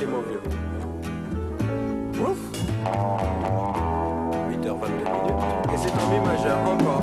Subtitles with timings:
[0.00, 0.40] Mon vieux.
[2.20, 2.38] Ouf
[4.50, 5.42] 8h22 minutes.
[5.72, 7.02] Et c'est en mi majeur encore.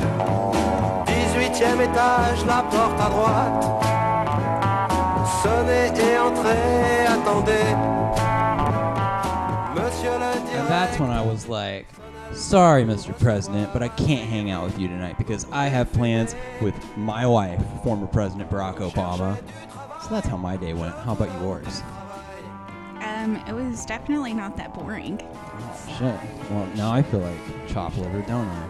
[1.06, 3.66] 18ème étage, la porte à droite.
[5.42, 7.70] Sonnez et entrez, attendez.
[9.76, 11.88] Monsieur le And that's when I was like,
[12.34, 13.18] sorry, Mr.
[13.18, 17.26] President, but I can't hang out with you tonight because I have plans with my
[17.26, 19.38] wife, former President Barack Obama.
[20.04, 20.96] So that's how my day went.
[20.96, 21.82] How about yours?
[23.20, 25.18] Um, it was definitely not that boring.
[25.98, 26.16] Shit.
[26.50, 27.38] Well, now I feel like
[27.68, 28.70] chop liver, don't I?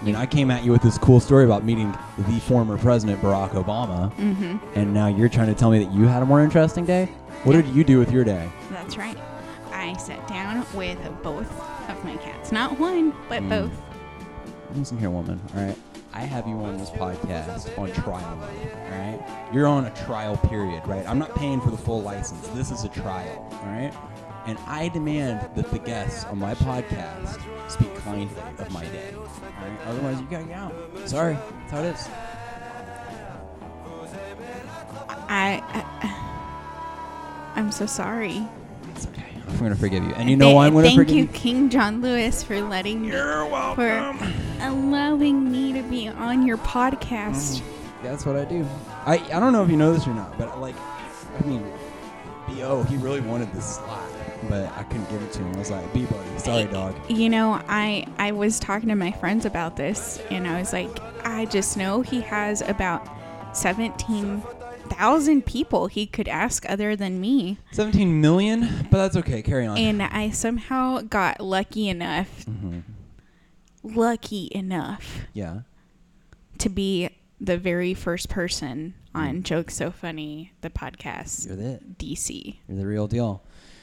[0.00, 3.20] I mean, I came at you with this cool story about meeting the former President
[3.22, 4.58] Barack Obama, Mm-hmm.
[4.78, 7.06] and now you're trying to tell me that you had a more interesting day?
[7.44, 8.50] What did you do with your day?
[8.70, 9.16] That's right.
[9.72, 11.50] I sat down with both
[11.88, 12.52] of my cats.
[12.52, 13.48] Not one, but Mm.
[13.48, 13.72] both.
[14.74, 15.40] Listen here, woman.
[15.56, 15.78] All right.
[16.14, 18.24] I have you on this podcast on trial.
[18.24, 19.48] All right.
[19.52, 21.06] You're on a trial period, right?
[21.08, 22.46] I'm not paying for the full license.
[22.48, 23.48] This is a trial.
[23.50, 23.92] All right.
[24.46, 27.40] And I demand that the guests on my podcast
[27.70, 29.14] speak kindly of my day.
[29.16, 29.80] All right.
[29.86, 30.74] Otherwise, you gotta get out.
[31.06, 31.34] Sorry.
[31.34, 32.08] That's how it is.
[35.28, 38.46] I, I I'm so sorry.
[39.44, 39.56] It's okay.
[39.56, 40.12] I'm gonna forgive you.
[40.14, 42.60] And you know why I'm gonna Thank forgive you, Thank you, King John Lewis, for
[42.60, 44.18] letting me, You're welcome.
[44.18, 47.60] for allowing me to be on your podcast.
[47.60, 47.62] Mm,
[48.02, 48.66] that's what I do.
[49.06, 50.74] I I don't know if you know this or not, but like,
[51.38, 51.64] I mean,
[52.48, 54.08] Bo he really wanted this slot,
[54.48, 55.54] but I couldn't give it to him.
[55.54, 56.94] I was like, B buddy, sorry, dog.
[57.10, 60.90] You know, I I was talking to my friends about this, and I was like,
[61.24, 63.06] I just know he has about
[63.56, 64.42] seventeen
[64.94, 69.42] thousand people he could ask other than me, 17 million, but that's okay.
[69.42, 69.76] Carry on.
[69.78, 72.80] and I somehow got lucky enough, hmm
[73.84, 75.62] lucky enough Yeah.
[76.58, 81.98] to be the very first person on Jokes So Funny, the podcast, You're it.
[81.98, 82.58] DC.
[82.68, 83.42] You're the real deal.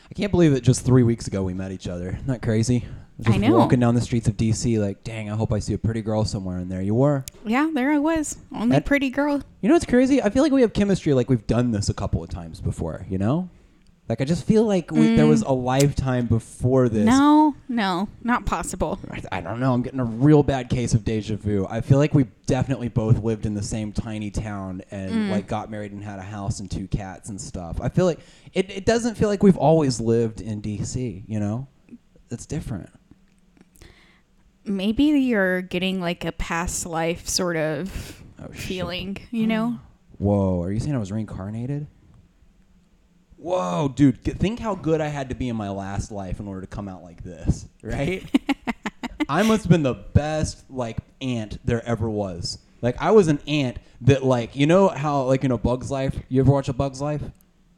[0.10, 2.10] I can't believe that just three weeks ago we met each other.
[2.10, 2.86] Isn't that crazy?
[3.20, 3.58] I Just know.
[3.58, 6.24] Walking down the streets of DC, like, dang, I hope I see a pretty girl
[6.24, 6.58] somewhere.
[6.58, 7.26] And there you were.
[7.46, 9.42] Yeah, there I was, only That- pretty girl.
[9.62, 10.22] You know what's crazy?
[10.24, 11.14] I feel like we have chemistry.
[11.14, 13.06] Like we've done this a couple of times before.
[13.10, 13.50] You know,
[14.10, 17.04] like I just feel like we, there was a lifetime before this.
[17.04, 17.06] Mm.
[17.06, 19.00] No, no, not possible.
[19.32, 19.72] I- don't know.
[19.74, 21.66] I'm getting a real bad case of deja vu.
[21.70, 25.30] I feel like we definitely both lived in the same tiny town and Mm.
[25.32, 27.80] like got married and had a house and two cats and stuff.
[27.80, 28.20] I feel like
[28.54, 31.68] it, it doesn't feel like we've always lived in DC, you know?
[32.32, 32.90] It's different.
[34.66, 38.62] maybe you're getting like a past life sort of Oh, shit.
[38.62, 39.80] feeling, you know?
[40.18, 41.88] Whoa, are you saying I was reincarnated?
[43.40, 46.62] Whoa, dude, think how good I had to be in my last life in order
[46.62, 48.24] to come out like this, right?
[49.30, 52.60] I must have been the best like ant there ever was.
[52.82, 56.20] Like I was an ant that like you know how like you know Bug's Life.
[56.28, 57.22] You ever watch a Bug's Life?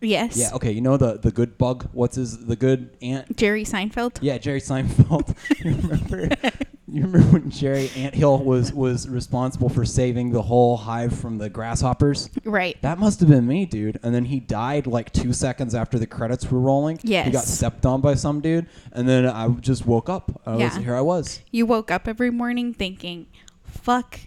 [0.02, 0.36] Yes.
[0.36, 0.52] Yeah.
[0.54, 0.72] Okay.
[0.72, 1.90] You know the the good bug.
[1.94, 3.38] What's his the good ant?
[3.38, 4.18] Jerry Seinfeld?
[4.22, 5.36] Yeah, Jerry Seinfeld.
[5.64, 6.30] you remember?
[6.94, 11.50] You remember when Jerry Anthill was was responsible for saving the whole hive from the
[11.50, 12.30] grasshoppers?
[12.44, 12.78] Right.
[12.82, 13.98] That must have been me, dude.
[14.04, 17.00] And then he died like two seconds after the credits were rolling.
[17.02, 17.26] Yes.
[17.28, 20.42] He got stepped on by some dude, and then I just woke up.
[20.46, 20.80] I was, Yeah.
[20.80, 21.40] here I was.
[21.50, 23.28] You woke up every morning thinking,
[23.64, 24.20] fuck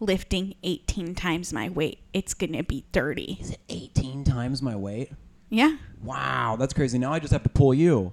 [0.00, 2.00] lifting 18 times my weight.
[2.12, 3.38] It's going to be 30.
[3.40, 5.12] Is it 18 times my weight?
[5.48, 5.76] Yeah.
[6.02, 6.98] Wow, that's crazy.
[6.98, 8.12] Now I just have to pull you.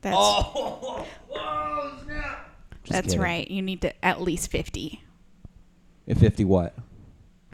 [0.00, 2.47] That's Oh, whoa, snap.
[2.88, 3.20] Just that's kidding.
[3.20, 3.50] right.
[3.50, 5.02] You need to at least 50.
[6.08, 6.74] At 50 what?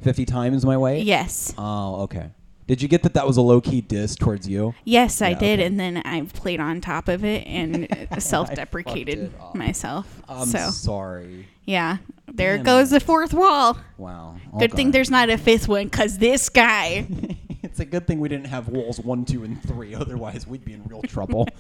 [0.03, 1.05] 50 times my weight?
[1.05, 1.55] Yes.
[1.59, 2.31] Oh, okay.
[2.67, 4.75] Did you get that that was a low key diss towards you?
[4.85, 5.67] Yes, I Yeah, did, okay.
[5.67, 7.87] and then I played on top of it and
[8.19, 9.55] self-deprecated it off.
[9.55, 10.23] myself.
[10.29, 11.47] I'm so sorry.
[11.67, 11.99] yeah,
[12.33, 13.01] there Damn goes it.
[13.01, 13.77] the fourth wall.
[13.99, 14.37] Wow.
[14.59, 14.93] Good thing okay.
[14.93, 17.07] there's not a fifth one, cause this guy.
[17.63, 19.95] it's a good thing we didn't have walls one, two, and three.
[19.95, 21.47] Otherwise, we'd be in real trouble.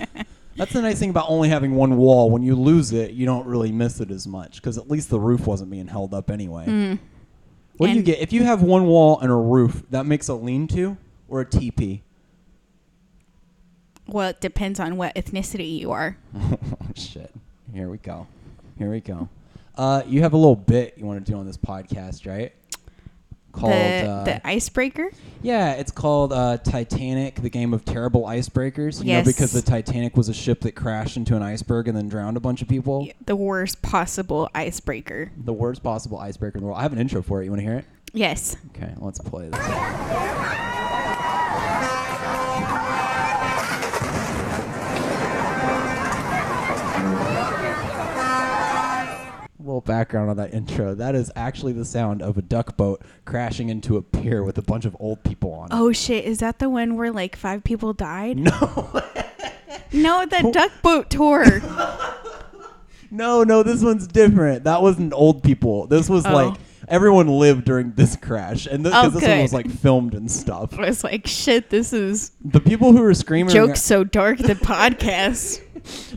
[0.56, 2.31] That's the nice thing about only having one wall.
[2.31, 5.19] When you lose it, you don't really miss it as much because at least the
[5.19, 6.99] roof wasn't being held up anyway.
[7.76, 9.82] What do you get if you have one wall and a roof?
[9.90, 10.96] That makes a lean-to
[11.29, 12.02] or a teepee.
[14.06, 16.17] Well, it depends on what ethnicity you are.
[16.37, 16.58] oh,
[16.94, 17.34] shit.
[17.73, 18.26] Here we go.
[18.79, 19.29] Here we go.
[19.76, 22.52] Uh, you have a little bit you want to do on this podcast, right?
[23.55, 25.11] Called the uh, the icebreaker.
[25.43, 28.99] Yeah, it's called uh, Titanic, the game of terrible icebreakers.
[29.01, 29.25] You Yes.
[29.27, 32.37] know, because the Titanic was a ship that crashed into an iceberg and then drowned
[32.37, 33.09] a bunch of people.
[33.27, 35.31] The worst possible icebreaker.
[35.37, 36.79] The worst possible icebreaker in the world.
[36.79, 37.45] I have an intro for it.
[37.45, 37.85] You want to hear it?
[38.12, 38.56] Yes.
[38.75, 40.61] Okay, let's play this.
[49.64, 50.94] little background on that intro.
[50.94, 54.62] That is actually the sound of a duck boat crashing into a pier with a
[54.62, 55.75] bunch of old people on it.
[55.75, 56.25] Oh shit!
[56.25, 58.37] Is that the one where like five people died?
[58.38, 58.50] No,
[59.93, 61.44] No, the duck boat tour.
[63.11, 63.62] no, no.
[63.62, 64.64] This one's different.
[64.64, 65.87] That wasn't old people.
[65.87, 66.32] This was Oh.
[66.32, 66.55] like
[66.88, 70.78] everyone lived during this crash, and Oh, this one was like filmed and stuff.
[70.78, 71.70] I was like, shit.
[71.70, 73.52] This is The people who were screaming.
[73.55, 74.38] jokes so dark.
[74.38, 75.60] The podcast.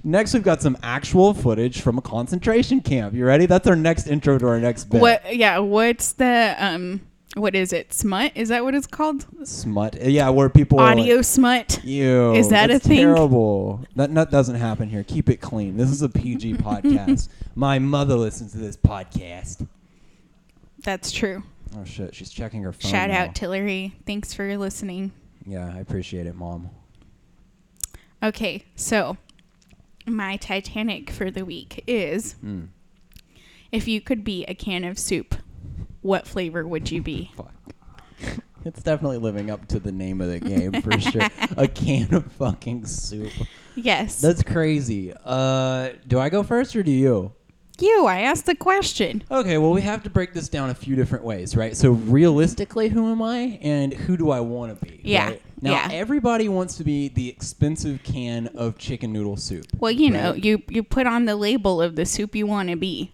[0.03, 3.13] Next, we've got some actual footage from a concentration camp.
[3.13, 3.45] You ready?
[3.45, 5.01] That's our next intro to our next bit.
[5.01, 5.35] What?
[5.35, 5.59] Yeah.
[5.59, 7.01] What's the um?
[7.35, 7.93] What is it?
[7.93, 8.31] Smut?
[8.35, 9.27] Is that what it's called?
[9.43, 10.01] smut?
[10.01, 11.83] Yeah, where people are like- Audio smut.
[11.83, 12.33] Ew.
[12.33, 12.97] Is that a thing?
[12.97, 13.81] Terrible.
[13.95, 15.03] That, that doesn't happen here.
[15.03, 15.77] Keep it clean.
[15.77, 17.29] This is a PG podcast.
[17.53, 19.67] My mother listens to this podcast.
[20.81, 21.43] That's true.
[21.77, 22.89] Oh shit, she's checking her phone.
[22.89, 23.25] Shout now.
[23.25, 23.93] out to Larry.
[24.07, 25.11] Thanks for listening.
[25.45, 26.69] Yeah, I appreciate it, mom.
[28.23, 29.17] Okay, so
[30.07, 32.69] my Titanic for the week is Mm.
[33.71, 35.36] if you could be a can of soup,
[36.01, 37.31] what flavor would you be?
[37.38, 37.54] Fuck.
[38.65, 41.21] It's definitely living up to the name of the game for sure.
[41.56, 43.31] A can of fucking soup.
[43.75, 44.19] Yes.
[44.19, 45.13] That's crazy.
[45.24, 47.31] Uh, do I go first or do you?
[47.81, 48.06] You.
[48.06, 49.24] I asked the question.
[49.29, 51.75] Okay, well, we have to break this down a few different ways, right?
[51.75, 55.01] So, realistically, who am I and who do I want to be?
[55.03, 55.41] Yeah, right?
[55.62, 55.89] Now, yeah.
[55.91, 59.65] everybody wants to be the expensive can of chicken noodle soup.
[59.79, 62.75] Well, you know, you you put on the label of the soup you want to
[62.75, 63.12] be.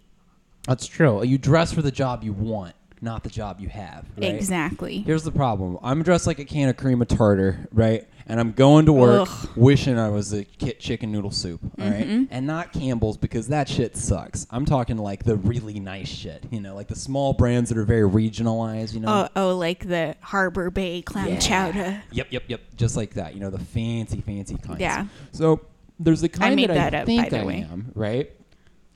[0.66, 1.22] That's true.
[1.24, 4.06] You dress for the job you want, not the job you have.
[4.16, 4.34] Right?
[4.34, 4.98] Exactly.
[5.02, 5.78] Here's the problem.
[5.82, 8.08] I'm dressed like a can of cream of tartar, right?
[8.26, 9.48] And I'm going to work Ugh.
[9.54, 12.06] wishing I was a kit chicken noodle soup, all right?
[12.06, 12.24] Mm-hmm.
[12.30, 14.46] And not Campbell's because that shit sucks.
[14.50, 17.84] I'm talking like the really nice shit, you know, like the small brands that are
[17.84, 19.28] very regionalized, you know?
[19.34, 21.38] Oh, oh, like the Harbor Bay clam Yeah.
[21.38, 22.02] chowder.
[22.12, 22.60] Yep, yep, yep.
[22.76, 23.34] Just like that.
[23.34, 24.80] You know, the fancy, fancy kinds.
[24.80, 25.06] Yeah.
[25.32, 25.60] So
[26.00, 27.66] there's the kind made that, that I up, think by the I way.
[27.70, 28.32] am, right?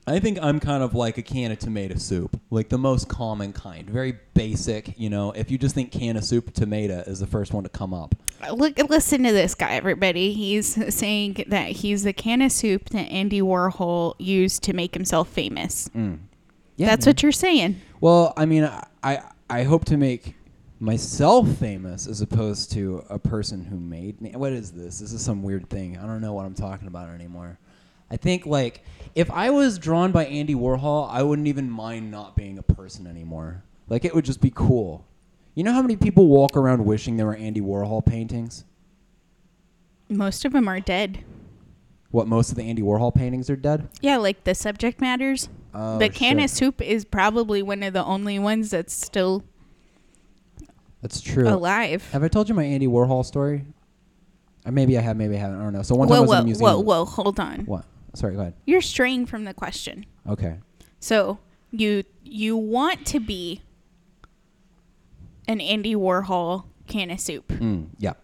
[0.08, 3.52] I think I'm kind of like a can of tomato soup, like the most common
[3.52, 4.98] kind, very basic.
[4.98, 7.68] You know, if you just think can of soup, tomato is the first one to
[7.68, 8.14] come up.
[8.52, 10.32] Look, listen to this guy, everybody.
[10.32, 15.28] He's saying that he's the can of soup that Andy Warhol used to make himself
[15.28, 15.88] famous.
[15.94, 16.20] Mm.
[16.76, 17.10] Yeah, That's man.
[17.10, 17.80] what you're saying.
[18.00, 20.36] Well, I mean, I, I I hope to make
[20.80, 24.30] myself famous as opposed to a person who made me.
[24.36, 25.00] What is this?
[25.00, 25.98] This is some weird thing.
[25.98, 27.58] I don't know what I'm talking about anymore.
[28.10, 28.84] I think like
[29.14, 33.06] if I was drawn by Andy Warhol, I wouldn't even mind not being a person
[33.06, 33.64] anymore.
[33.88, 35.04] Like it would just be cool.
[35.54, 38.64] You know how many people walk around wishing there were Andy Warhol paintings?
[40.08, 41.24] Most of them are dead.
[42.10, 43.88] What most of the Andy Warhol paintings are dead?
[44.00, 45.48] Yeah, like the subject matters.
[45.74, 46.44] Oh, the can shit.
[46.44, 49.44] of soup is probably one of the only ones that's still
[51.02, 51.46] That's true.
[51.46, 52.08] alive.
[52.12, 53.66] Have I told you my Andy Warhol story?
[54.64, 55.60] Uh, maybe I have, maybe I haven't.
[55.60, 55.82] I don't know.
[55.82, 56.70] So one time I Whoa, was in a whoa, museum.
[56.70, 57.04] whoa, whoa!
[57.04, 57.60] Hold on.
[57.66, 57.84] What?
[58.18, 58.54] Sorry, go ahead.
[58.66, 60.04] You're straying from the question.
[60.28, 60.56] Okay.
[60.98, 61.38] So
[61.70, 63.62] you you want to be
[65.46, 68.14] an Andy Warhol can of soup, Mm, yeah.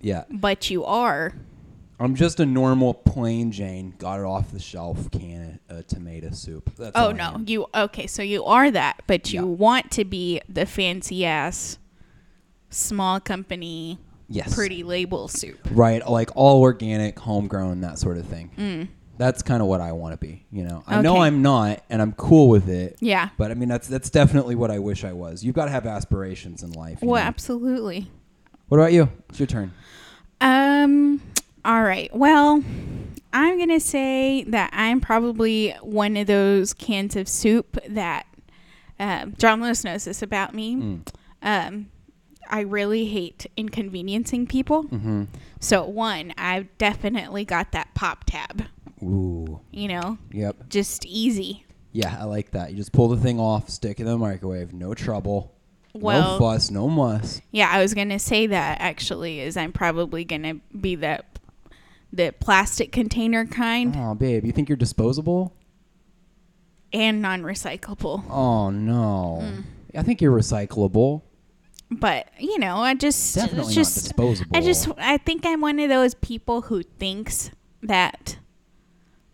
[0.00, 0.24] Yeah.
[0.30, 1.32] but you are
[1.98, 6.30] I'm just a normal plain Jane, got it off the shelf can of uh, tomato
[6.30, 6.70] soup.
[6.76, 8.06] That's Oh no, you okay?
[8.06, 9.46] So you are that, but you Yeah.
[9.46, 11.78] want to be the fancy ass,
[12.70, 13.98] small company,
[14.28, 14.54] Yes.
[14.54, 15.58] pretty label soup.
[15.70, 18.50] Right, like all organic, homegrown, that sort of thing.
[18.58, 18.88] Mm.
[19.16, 20.44] That's kind of what I want to be.
[20.50, 21.20] You know, I know Okay.
[21.22, 22.96] I'm not, and I'm cool with it.
[23.00, 23.28] Yeah.
[23.38, 25.44] But I mean, that's that's definitely what I wish I was.
[25.44, 26.98] You've got to have aspirations in life.
[27.02, 27.28] you Well, know?
[27.28, 28.10] absolutely.
[28.68, 29.08] What about you?
[29.28, 29.72] It's your turn.
[30.40, 31.20] Um.
[31.64, 32.14] All right.
[32.14, 32.62] Well,
[33.32, 38.26] I'm gonna say that I'm probably one of those cans of soup that
[38.98, 40.76] um, John Lewis knows this about me.
[40.76, 41.06] Mm.
[41.42, 41.86] Um,
[42.50, 44.84] I really hate inconveniencing people.
[44.84, 45.24] Mm-hmm.
[45.60, 48.66] So one, I've definitely got that pop tab.
[49.04, 49.60] Ooh.
[49.70, 50.68] You know, Yep.
[50.68, 51.64] just easy.
[51.92, 52.70] Yeah, I like that.
[52.72, 55.52] You just pull the thing off, stick it in the microwave, no trouble.
[55.94, 57.40] Well, no fuss, no muss.
[57.52, 61.20] Yeah, I was gonna say that actually is I'm probably gonna be the
[62.12, 65.52] the plastic container kind Oh, babe, you think you're disposable?
[66.92, 68.28] and non-recyclable.
[68.30, 69.40] Oh no.
[69.42, 69.64] Mm.
[69.96, 71.22] I think you're recyclable.
[71.90, 74.56] But you know, I just Definitely just not disposable.
[74.56, 77.50] I just I think I'm one of those people who thinks
[77.82, 78.38] that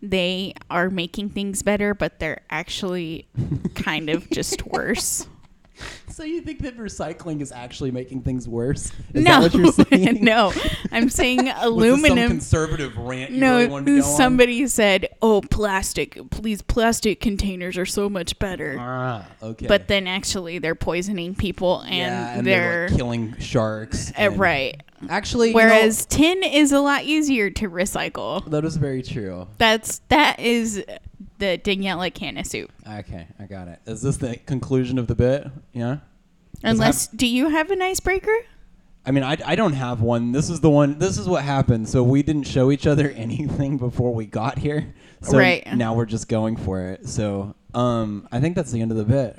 [0.03, 3.29] they are making things better, but they're actually
[3.75, 5.27] kind of just worse.
[6.11, 8.93] So you think that recycling is actually making things worse?
[9.15, 10.23] Is no, that what you're saying?
[10.25, 10.53] no,
[10.93, 12.29] I'm saying Was some aluminum.
[12.29, 14.17] conservative rant you no, really wanted to go on?
[14.17, 16.19] somebody said, "Oh, plastic.
[16.43, 19.67] These plastic containers are so much better." Ah, okay.
[19.67, 24.11] But then actually, they're poisoning people, and, yeah, and they're, like, killing sharks.
[24.11, 24.83] uh, and- right.
[25.09, 28.45] Actually, you know, Whereas tin is a lot easier to recycle.
[28.51, 29.47] that is very true.
[29.57, 30.85] That's that is
[31.41, 32.71] the Daniela can of soup.
[32.87, 33.81] Okay, I got it.
[33.87, 35.49] Is this the conclusion of the bit?
[35.73, 35.99] Yeah.
[36.63, 38.37] Unless, do you have an icebreaker?
[39.07, 40.33] I mean, I, I don't have one.
[40.33, 40.99] This is the one.
[40.99, 41.89] This is what happened.
[41.89, 44.95] So we didn't show each other anything before we got here.
[45.23, 45.67] So Right.
[45.75, 47.09] now we're just going for it.
[47.09, 49.39] So um, I think that's the end of the bit.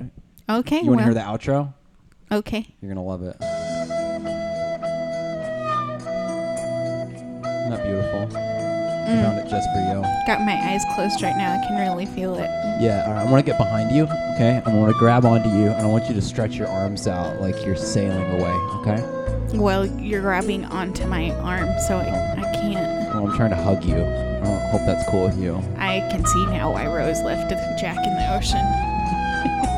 [0.50, 0.80] Okay.
[0.80, 1.74] You want to well, hear the outro?
[2.30, 2.74] Okay.
[2.80, 3.36] You're gonna love it.
[7.62, 8.51] Isn't that beautiful?
[9.02, 10.02] I found it just for you.
[10.26, 11.54] Got my eyes closed right now.
[11.60, 12.48] I can really feel it.
[12.80, 13.26] Yeah, all right.
[13.26, 14.04] I want to get behind you,
[14.34, 14.62] okay?
[14.64, 17.40] I want to grab onto you, and I want you to stretch your arms out
[17.40, 19.56] like you're sailing away, okay?
[19.56, 23.14] Well, you're grabbing onto my arm, so I, I can't.
[23.14, 24.02] Well, I'm trying to hug you.
[24.02, 25.56] I hope that's cool with you.
[25.76, 28.64] I can see now why Rose left Jack in the ocean.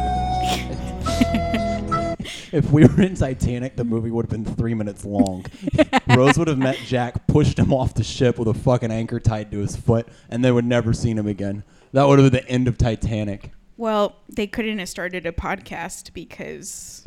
[2.54, 5.44] If we were in Titanic, the movie would have been three minutes long.
[6.16, 9.50] Rose would have met Jack, pushed him off the ship with a fucking anchor tied
[9.50, 11.64] to his foot, and they would never seen him again.
[11.90, 13.50] That would have been the end of Titanic.
[13.76, 17.04] Well, they couldn't have started a podcast because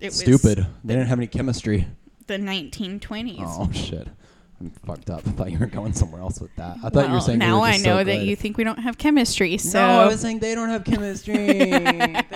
[0.00, 0.66] it was Stupid.
[0.82, 1.86] They didn't have any chemistry.
[2.26, 3.36] the 1920s.
[3.40, 4.08] Oh shit.
[4.58, 5.20] I'm fucked up.
[5.26, 6.78] I thought you were going somewhere else with that.
[6.78, 8.26] I thought well, you were saying we now were I know so that good.
[8.26, 9.58] you think we don't have chemistry.
[9.58, 11.36] So No, I was saying they don't have chemistry.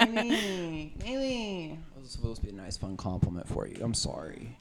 [0.02, 0.92] Maybe.
[1.04, 3.78] It was supposed to be a nice, fun compliment for you.
[3.80, 4.58] I'm sorry.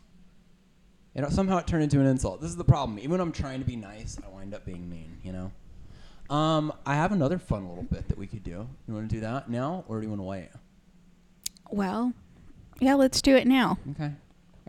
[1.16, 2.40] You know, somehow it turned into an insult.
[2.40, 3.00] This is the problem.
[3.00, 5.18] Even when I'm trying to be nice, I wind up being mean.
[5.24, 5.52] You know.
[6.34, 8.68] Um, I have another fun little bit that we could do.
[8.88, 10.50] You want to do that now, or do you want to wait?
[11.72, 12.14] well,
[12.80, 13.78] yeah, let's do it now.
[13.92, 14.12] Okay.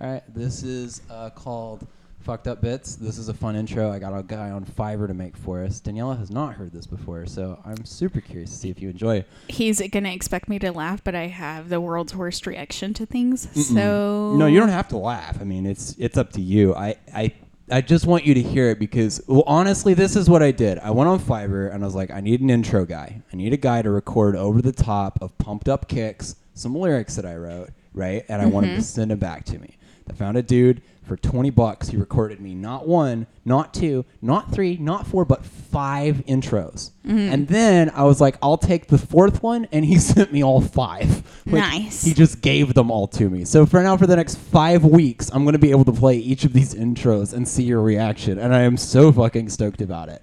[0.00, 0.23] All right.
[0.35, 1.87] This is uh, called
[2.23, 2.95] Fucked Up Bits.
[2.95, 3.91] This is a fun intro.
[3.91, 5.81] I got a guy on Fiverr to make for us.
[5.81, 9.25] Daniela has not heard this before, so I'm super curious to see if you enjoy.
[9.49, 13.47] He's gonna expect me to laugh, but I have the world's worst reaction to things.
[13.47, 13.75] Mm-mm.
[13.75, 15.38] So no, you don't have to laugh.
[15.41, 16.75] I mean, it's it's up to you.
[16.75, 17.33] I I
[17.71, 20.79] I just want you to hear it because well, honestly, this is what I did.
[20.79, 23.23] I went on Fiverr and I was like, I need an intro guy.
[23.33, 27.17] I need a guy to record over the top of pumped up kicks, some lyrics
[27.17, 28.25] that I wrote, right?
[28.29, 28.85] And I want him to mm-hmm.
[28.85, 29.76] send them back to me.
[30.09, 31.88] I found a dude for 20 bucks.
[31.88, 36.92] He recorded me not one, not two, not three, not four, but five intros.
[37.06, 37.18] Mm-hmm.
[37.18, 40.61] And then I was like, I'll take the fourth one, and he sent me all
[40.61, 41.23] five.
[41.44, 42.04] Nice.
[42.04, 43.44] He just gave them all to me.
[43.44, 46.16] So for now, for the next five weeks, I'm going to be able to play
[46.16, 48.38] each of these intros and see your reaction.
[48.38, 50.23] And I am so fucking stoked about it.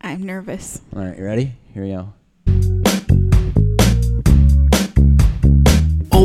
[0.00, 0.80] I'm nervous.
[0.94, 1.54] All right, you ready?
[1.72, 2.12] Here we go.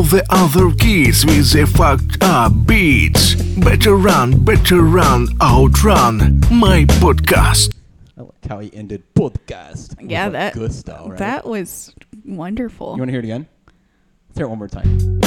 [0.09, 3.35] The other kids with the fucked up beats.
[3.35, 7.73] Better run, better run, outrun my podcast.
[8.17, 9.95] I like how he ended podcast.
[9.99, 11.17] Yeah, like, that gusto, right?
[11.17, 11.93] that was
[12.25, 12.93] wonderful.
[12.93, 13.47] You want to hear it again?
[14.29, 15.19] Let's hear it one more time.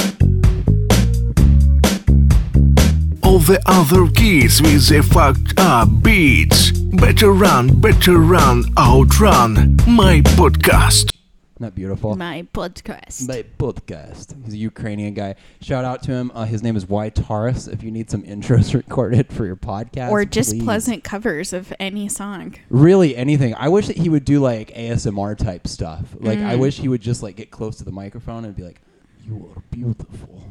[3.23, 6.71] All the other kids with the fucked up beats.
[6.71, 11.11] Better run, better run, outrun my podcast.
[11.61, 12.15] That beautiful?
[12.15, 13.27] My podcast.
[13.27, 14.35] My podcast.
[14.45, 15.35] He's a Ukrainian guy.
[15.61, 16.31] Shout out to him.
[16.33, 17.67] Uh, his name is Y Taurus.
[17.67, 20.63] If you need some intros recorded for your podcast, or just please.
[20.63, 22.55] pleasant covers of any song.
[22.69, 23.53] Really, anything.
[23.55, 26.15] I wish that he would do like ASMR type stuff.
[26.19, 26.59] Like, I Mm.
[26.59, 28.81] wish he would just like get close to the microphone and be like,
[29.27, 30.43] "You are beautiful.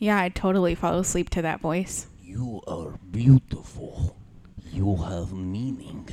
[0.00, 2.08] Yeah, I'd totally fall asleep to that voice.
[2.24, 4.16] You are beautiful.
[4.72, 6.08] You have meaning.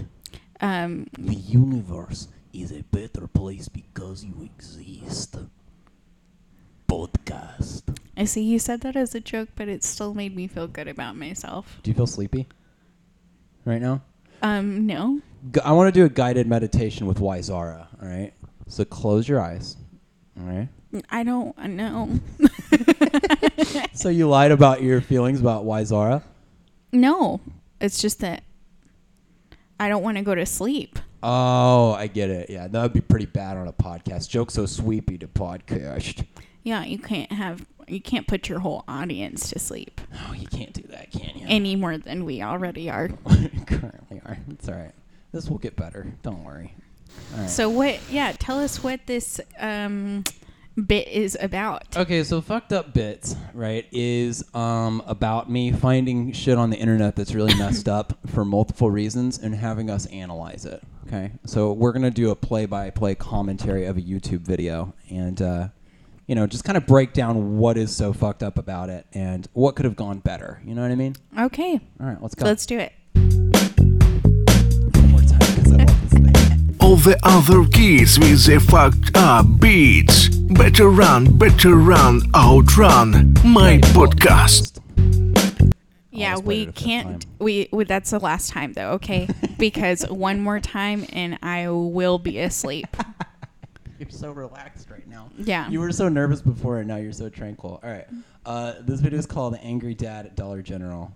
[0.62, 5.36] Um, The universe is a better place because you exist."
[6.88, 7.98] Podcast.
[8.16, 10.88] I see you said that as a joke, but it still made me feel good
[10.88, 11.80] about myself.
[11.82, 12.48] Do you feel sleepy
[13.66, 14.02] right now?
[14.44, 15.20] Um, no.
[15.52, 17.88] Gu- I want to do a guided meditation with Wizara.
[18.02, 18.34] All right.
[18.68, 19.78] So close your eyes.
[20.40, 20.68] All right.
[21.10, 22.20] I don't know.
[23.94, 26.24] So you lied about your feelings about Wizara.
[26.92, 27.40] No.
[27.80, 28.44] It's just that
[29.80, 31.00] I don't want to go to sleep.
[31.24, 32.50] Oh, I get it.
[32.50, 34.30] Yeah, that would be pretty bad on a podcast.
[34.30, 36.26] Joke so sweepy to podcast.
[36.64, 40.72] Yeah, you can't have you can't put your whole audience to sleep Oh, you can't
[40.72, 41.46] do that, can you?
[41.50, 43.08] any more than we already are.
[43.68, 44.38] currently are.
[44.50, 44.94] It's all right.
[45.34, 46.14] This will get better.
[46.22, 46.74] Don't worry.
[47.34, 47.50] All right.
[47.50, 48.00] So what?
[48.10, 50.24] Yeah, tell us what this um
[50.88, 51.96] bit is about.
[51.96, 57.16] Okay, so fucked up bits, right, is um about me finding shit on the internet
[57.16, 60.82] that's really messed up for multiple reasons and having us analyze it.
[61.08, 65.68] Okay, so we're gonna do a play-by-play commentary of a YouTube video and uh,
[66.28, 69.48] you know just kind of break down what is so fucked up about it and
[69.54, 70.62] what could have gone better.
[70.66, 71.16] You know what I mean?
[71.38, 72.46] Okay, All right, let's go.
[72.46, 72.94] let's do it.
[76.94, 80.28] All the other kids with the fucked up beats.
[80.30, 84.80] Better run, better run, outrun my podcast.
[86.12, 87.22] Yeah, Almost we it a fifth can't.
[87.24, 87.32] time.
[87.40, 89.28] We, we that's the last time though, okay?
[89.58, 92.96] because one more time and I will be asleep.
[93.98, 95.32] You're so relaxed right now.
[95.40, 95.68] Yeah.
[95.72, 97.80] You were so nervous before, and now you're so tranquil.
[97.84, 98.06] All right.
[98.46, 101.12] Uh, this video is called "Angry Dad at Dollar General."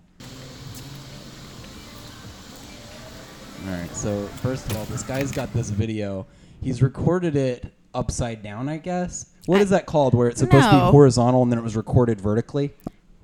[3.66, 3.94] All right.
[3.94, 6.26] So first of all, this guy's got this video.
[6.62, 9.32] He's recorded it upside down, I guess.
[9.46, 10.14] What is that called?
[10.14, 12.72] Where it's supposed to be horizontal and then it was recorded vertically.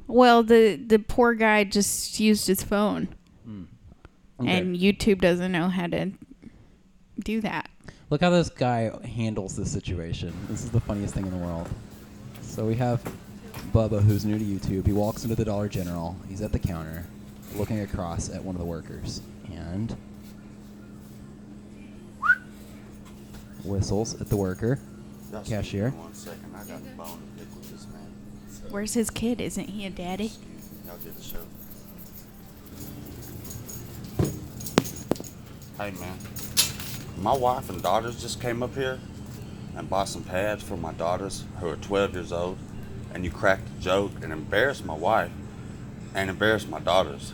[0.07, 3.09] Well, the the poor guy just used his phone,
[3.45, 3.64] hmm.
[4.41, 4.59] Okay.
[4.59, 6.12] and YouTube doesn't know how to
[7.23, 7.71] do that.
[8.11, 10.35] Look how this guy handles this situation.
[10.49, 11.69] This is the funniest thing in the world.
[12.43, 13.03] So we have
[13.73, 14.87] Bubba, who's new to YouTube.
[14.87, 16.17] He walks into the Dollar General.
[16.29, 17.07] He's at the counter,
[17.57, 19.97] looking across at one of the workers, and
[23.64, 24.78] whistles at the worker.
[25.30, 25.90] Just Cashier.
[25.90, 28.06] One second, I got a bone to pick with this man.
[28.49, 29.40] So, Where's his kid?
[29.40, 30.33] Isn't he a daddy?
[30.87, 31.38] Y'all get the show.
[35.76, 36.16] Hey man,
[37.18, 39.00] my wife and daughters just came up here
[39.76, 42.59] and bought some pads for my daughters who are 12 years old,
[43.12, 45.33] and you cracked a joke and embarrassed my wife
[46.14, 47.33] and embarrassed my daughters.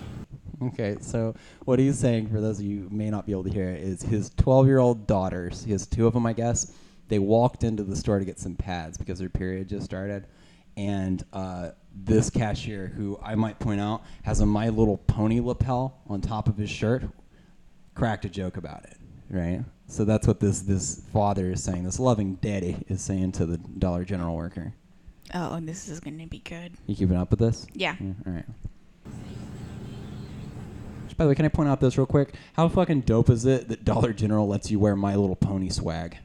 [0.63, 3.51] Okay, so what he's saying, for those of you who may not be able to
[3.51, 6.73] hear it, is his 12 year old daughters, he has two of them, I guess,
[7.09, 10.27] they walked into the store to get some pads because their period just started.
[10.77, 16.01] And uh, this cashier, who I might point out has a My Little Pony lapel
[16.07, 17.05] on top of his shirt,
[17.95, 18.97] cracked a joke about it,
[19.29, 19.65] right?
[19.89, 23.59] So that's what this, this father is saying, this loving daddy is saying to the
[23.59, 24.73] Dollar General worker.
[25.35, 26.73] Oh, and this is gonna be good.
[26.87, 27.67] You keeping up with this?
[27.75, 27.97] Yeah.
[28.01, 28.45] all right.
[31.21, 32.33] By the way, can I point out this real quick?
[32.55, 36.17] How fucking dope is it that Dollar General lets you wear My Little Pony swag?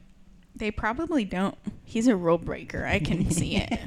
[0.54, 1.54] They probably don't.
[1.84, 2.86] He's a rule breaker.
[2.86, 3.78] I can see it.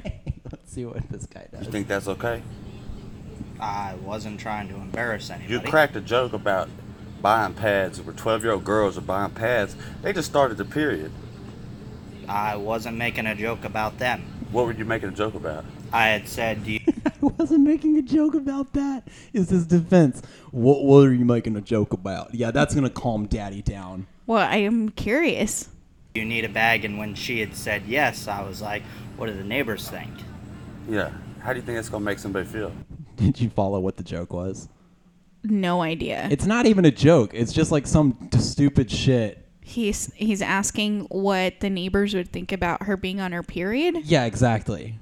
[0.52, 1.66] Let's see what this guy does.
[1.66, 2.44] You think that's okay?
[3.60, 5.52] I wasn't trying to embarrass anybody.
[5.52, 6.70] You cracked a joke about
[7.24, 9.76] buying pads where 12 year old girls are buying pads.
[10.04, 11.12] They just started the period.
[12.28, 14.22] I wasn't making a joke about them.
[14.52, 15.66] What were you making a joke about?
[15.92, 19.08] I had said, do you, I wasn't making a joke about that.
[19.34, 20.22] Is his defense?
[20.52, 22.34] What What are you making a joke about?
[22.34, 24.08] Yeah, that's gonna calm Daddy down.
[24.28, 25.70] Well, I am curious.
[26.16, 26.86] you need a bag?
[26.86, 28.84] And when she had said yes, I was like,
[29.18, 30.12] what do the neighbors think?
[30.90, 31.12] Yeah.
[31.42, 32.72] How do you think that's gonna make somebody feel?
[33.16, 34.70] Did you follow what the joke was?
[35.44, 36.28] No idea.
[36.32, 37.32] It's not even a joke.
[37.34, 39.46] It's just like some t- stupid shit.
[39.62, 43.96] he's he's asking what the neighbors would think about her being on her period.
[44.04, 45.00] Yeah, exactly.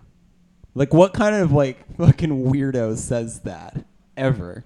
[0.77, 3.83] Like, what kind of like fucking weirdo says that
[4.15, 4.63] ever?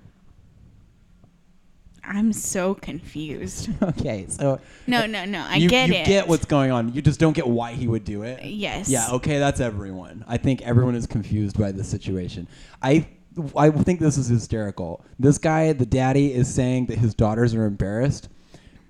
[2.04, 3.70] I'm so confused.
[3.82, 5.46] Okay, so No, no, no.
[5.48, 6.00] I you, get you it.
[6.00, 6.94] You get what's going on.
[6.94, 8.44] You just don't get why he would do it.
[8.44, 8.90] Yes.
[8.90, 9.08] Yeah.
[9.12, 10.26] Okay, that's everyone.
[10.28, 12.48] I think everyone is confused by the situation.
[12.82, 13.08] I
[13.56, 15.06] I think this is hysterical.
[15.18, 18.28] This guy, the daddy, is saying that his daughters are embarrassed.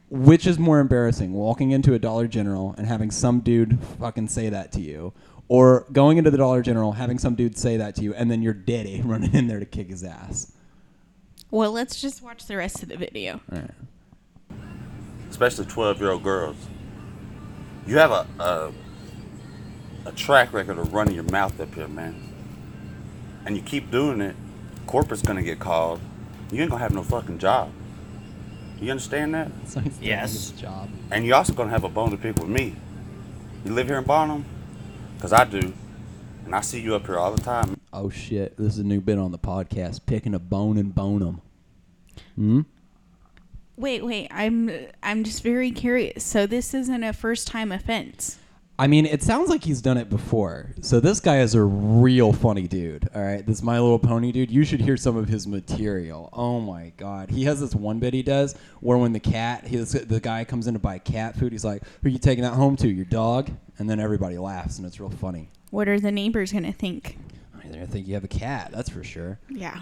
[0.09, 4.49] Which is more embarrassing, walking into a Dollar General and having some dude fucking say
[4.49, 5.13] that to you,
[5.51, 8.41] or going into the Dollar General having some dude say that to you, and then
[8.41, 10.53] your daddy running in there to kick his ass?
[11.51, 13.41] Well, let's just watch the rest of the video.
[13.51, 13.71] All right.
[15.29, 16.55] Especially 12 year old girls.
[17.85, 18.71] You have a, a
[20.05, 22.15] a track record of running your mouth up here, man.
[23.45, 24.37] And you keep doing it,
[24.87, 25.99] corporate's gonna get called.
[26.49, 27.71] You ain't gonna have no fucking job.
[28.79, 29.51] You understand that?
[29.65, 30.51] So he's doing Yes.
[30.51, 30.87] job.
[31.11, 32.77] And you also gonna have a bone to pick with me.
[33.65, 34.45] You live here in Barnum?
[35.21, 35.71] Cause I do.
[36.45, 37.79] And I see you up here all the time.
[37.93, 38.57] Oh shit!
[38.57, 40.05] This is a new bit on the podcast.
[40.07, 41.41] Picking a bone and bone 'em.
[42.35, 42.61] Hmm.
[43.77, 44.27] Wait, wait.
[44.31, 44.71] I'm
[45.03, 46.23] I'm just very curious.
[46.23, 48.39] So this isn't a first time offense.
[48.81, 50.71] I mean, it sounds like he's done it before.
[50.81, 53.07] So this guy is a real funny dude.
[53.13, 54.49] All right, this My Little Pony dude.
[54.49, 56.29] You should hear some of his material.
[56.33, 59.91] Oh my god, he has this one bit he does where when the cat, his,
[59.91, 62.53] the guy comes in to buy cat food, he's like, "Who are you taking that
[62.53, 62.89] home to?
[62.89, 65.51] Your dog?" And then everybody laughs, and it's real funny.
[65.69, 67.19] What are the neighbors gonna think?
[67.55, 68.71] I think you have a cat.
[68.73, 69.37] That's for sure.
[69.47, 69.81] Yeah.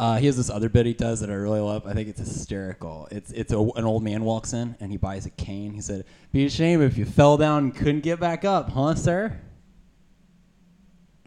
[0.00, 1.86] Uh, he has this other bit he does that I really love.
[1.86, 3.06] I think it's hysterical.
[3.10, 5.74] It's it's a, an old man walks in and he buys a cane.
[5.74, 8.94] He said, "Be a shame if you fell down and couldn't get back up, huh,
[8.94, 9.38] sir?"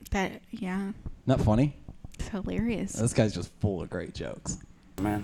[0.10, 0.94] That yeah.
[1.28, 1.76] Not funny.
[2.18, 2.94] It's hilarious.
[2.94, 4.58] This guy's just full of great jokes.
[5.00, 5.24] man.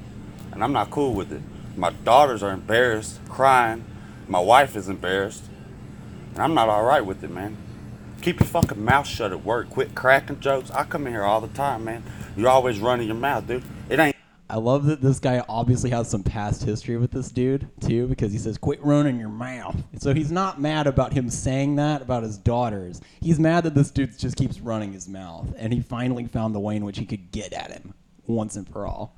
[0.51, 1.41] And I'm not cool with it.
[1.75, 3.83] My daughters are embarrassed, crying.
[4.27, 5.45] My wife is embarrassed.
[6.33, 7.57] And I'm not all right with it, man.
[8.21, 9.71] Keep your fucking mouth shut at work.
[9.71, 10.69] Quit cracking jokes.
[10.69, 12.03] I come in here all the time, man.
[12.37, 13.63] You're always running your mouth, dude.
[13.89, 14.15] It ain't.
[14.51, 18.31] I love that this guy obviously has some past history with this dude too, because
[18.31, 22.23] he says, "Quit running your mouth." So he's not mad about him saying that about
[22.23, 22.99] his daughters.
[23.21, 26.59] He's mad that this dude just keeps running his mouth, and he finally found the
[26.59, 27.93] way in which he could get at him.
[28.27, 29.11] once and for all.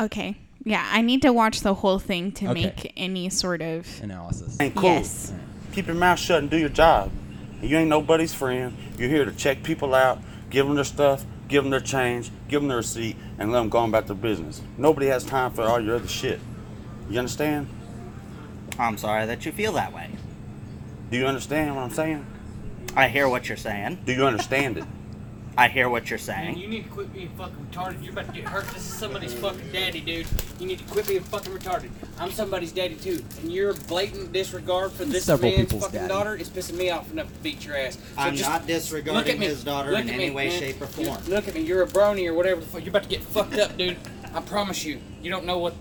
[0.00, 0.36] Okay.
[0.64, 2.62] Yeah, I need to watch the whole thing to Okay.
[2.62, 3.86] make any sort of.
[4.02, 4.56] Analysis.
[4.60, 4.84] Ain't cool.
[4.90, 5.32] Yes.
[5.72, 7.10] Keep your mouth shut and do your job.
[7.62, 8.74] You ain't nobody's friend.
[8.98, 10.18] You're here to check people out,
[10.50, 13.68] give them their stuff, give them their change, give them their receipt, and let them
[13.68, 14.62] go on about their business.
[14.76, 16.40] Nobody has time for all your other shit.
[17.08, 17.68] You understand?
[18.78, 20.10] I'm sorry that you feel that way.
[21.10, 22.26] Do you understand what I'm saying?
[22.94, 23.98] I hear what you're saying.
[24.04, 24.84] Do you understand it?
[25.58, 26.56] I hear what you're Man, saying.
[26.58, 28.00] you need to quit being fucking retarded.
[28.00, 28.64] You're about to get hurt.
[28.68, 30.24] This is somebody's fucking daddy, dude.
[30.60, 31.90] You need to quit being fucking retarded.
[32.20, 36.08] I'm somebody's daddy too, and your blatant disregard for this Several man's people's fucking daddy.
[36.12, 37.96] daughter is pissing me off enough to beat your ass.
[37.96, 39.46] So I'm just not look disregarding at me.
[39.46, 40.60] his daughter Look in at any me, way, man.
[40.60, 41.24] shape, or You- form.
[41.26, 41.62] Look at me.
[41.62, 42.82] You're a brony or whatever the fuck.
[42.82, 43.96] You're about to get fucked up, dude.
[44.32, 45.00] I promise you.
[45.22, 45.74] You don't know what.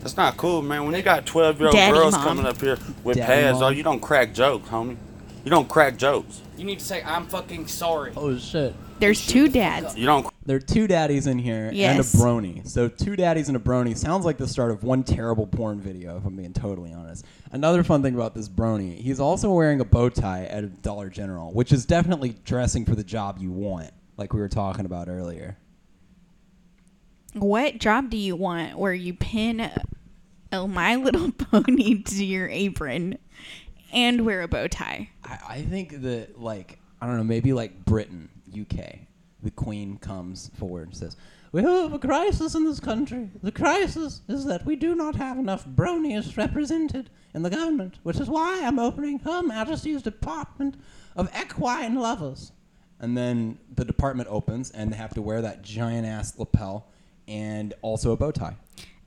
[0.00, 0.86] That's not cool, man.
[0.86, 2.24] When you got 12 year old Daddy girls mom.
[2.24, 3.64] coming up here with Daddy pads, mom.
[3.64, 4.96] oh, you don't crack jokes, homie.
[5.44, 6.40] You don't crack jokes.
[6.56, 8.12] You need to say I'm fucking sorry.
[8.16, 8.74] Oh shit.
[9.02, 9.96] There's two dads.
[9.96, 12.14] You don't There are two daddies in here and a Yes.
[12.14, 12.64] brony.
[12.64, 16.16] So two daddies and a brony sounds like the start of one terrible porn video,
[16.18, 17.24] if I'm being totally honest.
[17.50, 21.10] Another fun thing about this brony, he's also wearing a bow tie at a Dollar
[21.10, 25.08] General, which is definitely dressing for the job you want, like we were talking about
[25.08, 25.56] earlier.
[27.34, 29.82] What job do you want where you pin a,
[30.52, 33.18] a My Little Pony to your apron
[33.92, 35.10] and wear a bow tie?
[35.24, 39.00] I, I think that like I don't know, maybe like Britain, UK,
[39.42, 41.16] the Queen comes forward and says,
[41.52, 43.30] "We have a crisis in this country.
[43.42, 48.20] The crisis is that we do not have enough bronies represented in the government, which
[48.20, 50.76] is why I'm opening Her Majesty's Department
[51.16, 52.52] of Equine Lovers."
[53.00, 56.86] And then the department opens, and they have to wear that giant ass lapel
[57.26, 58.56] and also a bow tie.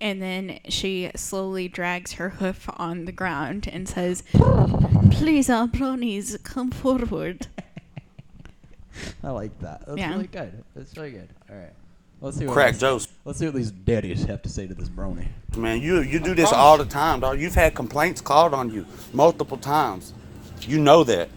[0.01, 4.23] And then she slowly drags her hoof on the ground and says,
[5.11, 7.47] Please, our bronies, come forward.
[9.23, 9.85] I like that.
[9.85, 10.09] That's Yeah.
[10.11, 10.63] really good.
[10.75, 11.29] That's really good.
[11.49, 11.73] All right,
[12.21, 13.07] let's see what crack else- jokes.
[13.25, 15.27] Let's see what these daddies have to say to this brony.
[15.57, 17.39] Man, you you do this all the time, dog.
[17.39, 20.13] You've had complaints called on you multiple times.
[20.61, 21.29] You know that.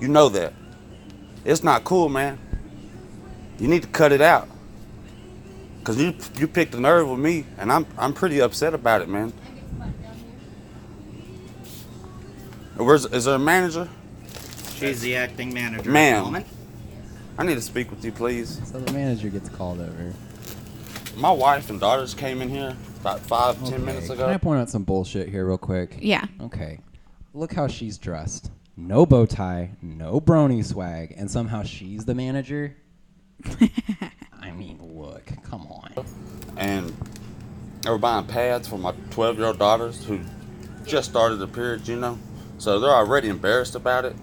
[0.00, 0.52] You know that.
[1.44, 2.38] It's not cool, man.
[3.58, 4.48] You need to cut it out.
[5.84, 9.08] Cause you you picked a nerve with me, and I'm I'm pretty upset about it,
[9.08, 9.32] man.
[12.76, 13.88] Where's is there a manager?
[14.76, 16.44] She's the acting manager Ma'am.
[17.38, 18.60] I need to speak with you, please.
[18.70, 20.12] So the manager gets called over.
[21.16, 24.22] My wife and daughters came in here about five, ten minutes ago.
[24.22, 24.38] Can I ago.
[24.38, 25.96] point out some bullshit here real quick?
[26.00, 26.26] Yeah.
[26.42, 26.80] Okay.
[27.32, 28.50] Look how she's dressed.
[28.76, 32.76] No bow tie, no brony swag, and somehow she's the manager.
[34.42, 36.04] I mean, look, come on.
[36.58, 36.94] and
[37.82, 40.20] they were buying pads for my 12 year old daughters who
[40.84, 42.18] just started the period, you know.
[42.58, 44.14] So they're already embarrassed about it.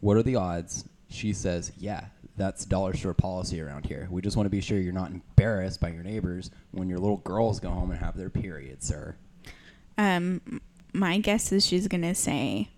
[0.00, 0.84] What are the odds?
[1.10, 2.06] She says, "Yeah,
[2.36, 4.06] that's dollar store policy around here.
[4.10, 7.16] We just want to be sure you're not embarrassed by your neighbors when your little
[7.18, 9.16] girls go home and have their period, sir."
[9.96, 10.60] Um,
[10.92, 12.68] my guess is she's going to say,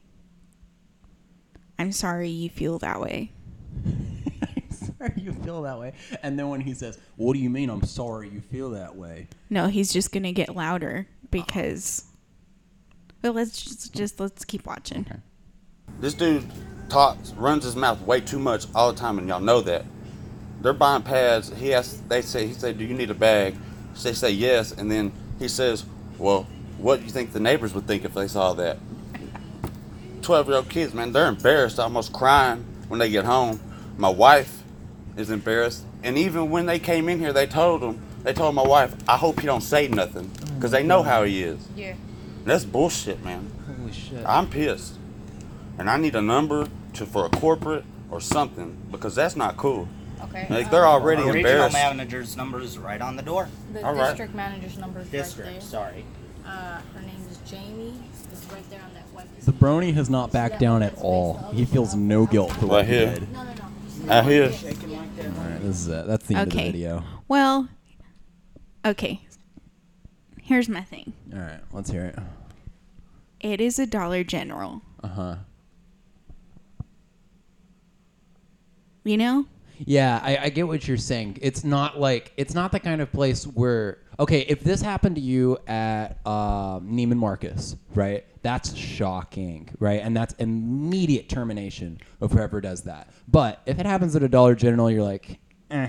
[1.78, 3.32] I'm sorry you feel that way.
[3.86, 5.92] I'm sorry you feel that way.
[6.22, 7.68] And then when he says, "What do you mean?
[7.70, 12.04] I'm sorry you feel that way?" No, he's just going to get louder because.
[13.22, 15.06] Well, let's just, just let's keep watching.
[16.00, 16.44] This dude
[16.90, 19.84] talks, runs his mouth way too much all the time, and y'all know that.
[20.60, 21.50] They're buying pads.
[21.56, 23.56] He asks, they say, he said, "Do you need a bag?"
[24.02, 25.84] They say yes, and then he says,
[26.18, 26.46] "Well,
[26.78, 28.78] what do you think the neighbors would think if they saw that?"
[30.22, 33.60] Twelve-year-old kids, man, they're embarrassed, almost crying when they get home.
[33.96, 34.62] My wife
[35.16, 38.66] is embarrassed, and even when they came in here, they told him, they told my
[38.66, 41.94] wife, "I hope he don't say nothing, oh because they know how he is." Yeah.
[42.44, 43.50] That's bullshit, man.
[43.66, 44.24] Holy shit!
[44.26, 44.94] I'm pissed,
[45.78, 49.88] and I need a number to for a corporate or something because that's not cool.
[50.24, 50.46] Okay.
[50.50, 53.48] Like they're um, already Our regional manager's number is right on the door.
[53.72, 54.08] The all right.
[54.08, 55.68] district manager's number is District, right there.
[55.68, 56.04] sorry.
[56.44, 57.94] Uh, her name is Jamie.
[58.32, 59.46] It's right there on that white piece.
[59.46, 61.38] The brony has not backed down at all.
[61.54, 63.14] He feels no guilt for what Right he here.
[63.14, 63.32] did.
[63.32, 63.52] No, no,
[64.06, 64.12] no.
[64.12, 66.06] Out here, All right, this is it.
[66.06, 67.04] That's the end of the video.
[67.28, 67.68] Well,
[68.84, 69.20] okay.
[70.42, 71.12] Here's my thing.
[71.32, 72.18] All right, let's hear it.
[73.40, 74.82] It is a Dollar General.
[75.04, 75.34] Uh huh.
[79.04, 79.46] You know?
[79.86, 81.38] Yeah, I, I get what you're saying.
[81.40, 85.22] It's not like it's not the kind of place where okay, if this happened to
[85.22, 88.24] you at um, Neiman Marcus, right?
[88.42, 90.00] That's shocking, right?
[90.02, 93.10] And that's immediate termination of whoever does that.
[93.28, 95.38] But if it happens at a Dollar General, you're like,
[95.70, 95.88] eh,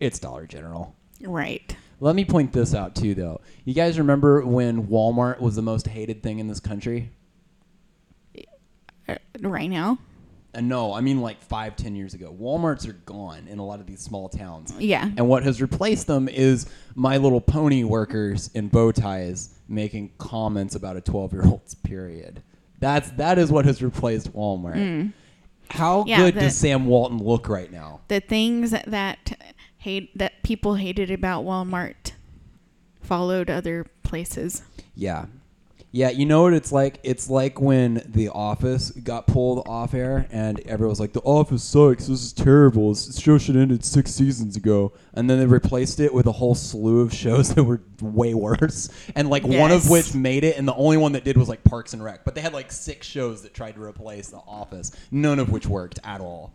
[0.00, 0.94] it's Dollar General.
[1.22, 1.76] Right.
[2.00, 3.40] Let me point this out too, though.
[3.64, 7.10] You guys remember when Walmart was the most hated thing in this country?
[9.08, 9.98] Uh, right now?
[10.52, 12.36] And no, I mean like five, ten years ago.
[12.38, 14.72] Walmarts are gone in a lot of these small towns.
[14.78, 15.04] Yeah.
[15.16, 20.74] And what has replaced them is My Little Pony workers in bow ties making comments
[20.74, 22.42] about a 12 year old's period.
[22.80, 25.12] That's that is what has replaced Walmart.
[25.70, 26.08] How Mm.
[26.08, 28.00] Yeah, good the- does Sam Walton look right now?
[28.08, 29.32] The things that
[29.78, 32.12] hate that people hated about Walmart
[33.00, 34.62] followed other places.
[34.96, 35.26] Yeah.
[35.92, 37.00] Yeah, you know what it's like?
[37.02, 41.64] It's like when The Office got pulled off air and everyone was like, The Office
[41.64, 42.06] sucks.
[42.06, 42.90] This is terrible.
[42.90, 44.92] This show should have ended six seasons ago.
[45.14, 48.88] And then they replaced it with a whole slew of shows that were way worse.
[49.16, 51.64] And like one of which made it, and the only one that did was like
[51.64, 52.24] Parks and Rec.
[52.24, 55.66] But they had like six shows that tried to replace The Office, none of which
[55.66, 56.52] worked at all.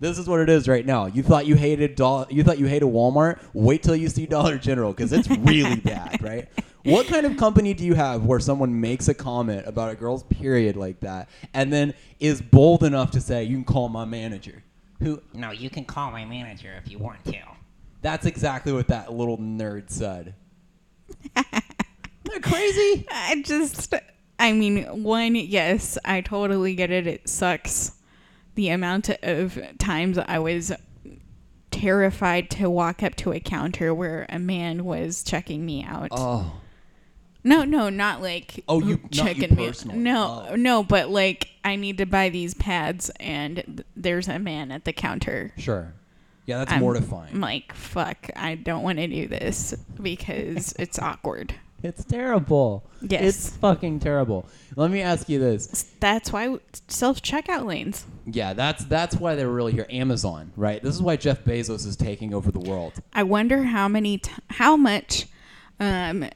[0.00, 1.06] This is what it is right now.
[1.06, 3.38] You thought you hated Doll- you thought you hated Walmart.
[3.54, 6.48] Wait till you see Dollar General because it's really bad, right?
[6.84, 10.22] What kind of company do you have where someone makes a comment about a girl's
[10.24, 14.62] period like that and then is bold enough to say, "You can call my manager"?
[15.00, 15.22] Who?
[15.32, 17.38] No, you can call my manager if you want to.
[18.02, 20.34] That's exactly what that little nerd said.
[21.36, 21.44] Isn't
[22.24, 23.06] that crazy?
[23.10, 23.94] I just,
[24.38, 27.06] I mean, one, yes, I totally get it.
[27.06, 27.92] It sucks.
[28.54, 30.72] The amount of times I was
[31.70, 36.08] terrified to walk up to a counter where a man was checking me out.
[36.10, 36.60] Oh,
[37.42, 39.72] No, no, not like Oh, you- checking me.
[39.94, 40.56] No, Oh.
[40.56, 44.84] no, but like I need to buy these pads, and th- there's a man at
[44.84, 45.52] the counter.
[45.56, 45.94] sure.
[46.46, 47.34] Yeah, that's I'm- mortifying.
[47.34, 51.54] I'm like, fuck, I don't want to do this because it's awkward.
[51.82, 52.84] It's terrible.
[53.00, 53.22] Yes.
[53.22, 54.44] It's fucking terrible.
[54.76, 55.86] Let me ask you this.
[56.00, 58.04] That's why self checkout lanes.
[58.26, 59.86] Yeah, that's that's why they're really here.
[59.88, 60.82] Amazon, right?
[60.82, 62.94] This is why Jeff Bezos is taking over the world.
[63.14, 65.26] I wonder how many, t- how much,
[65.78, 66.28] um,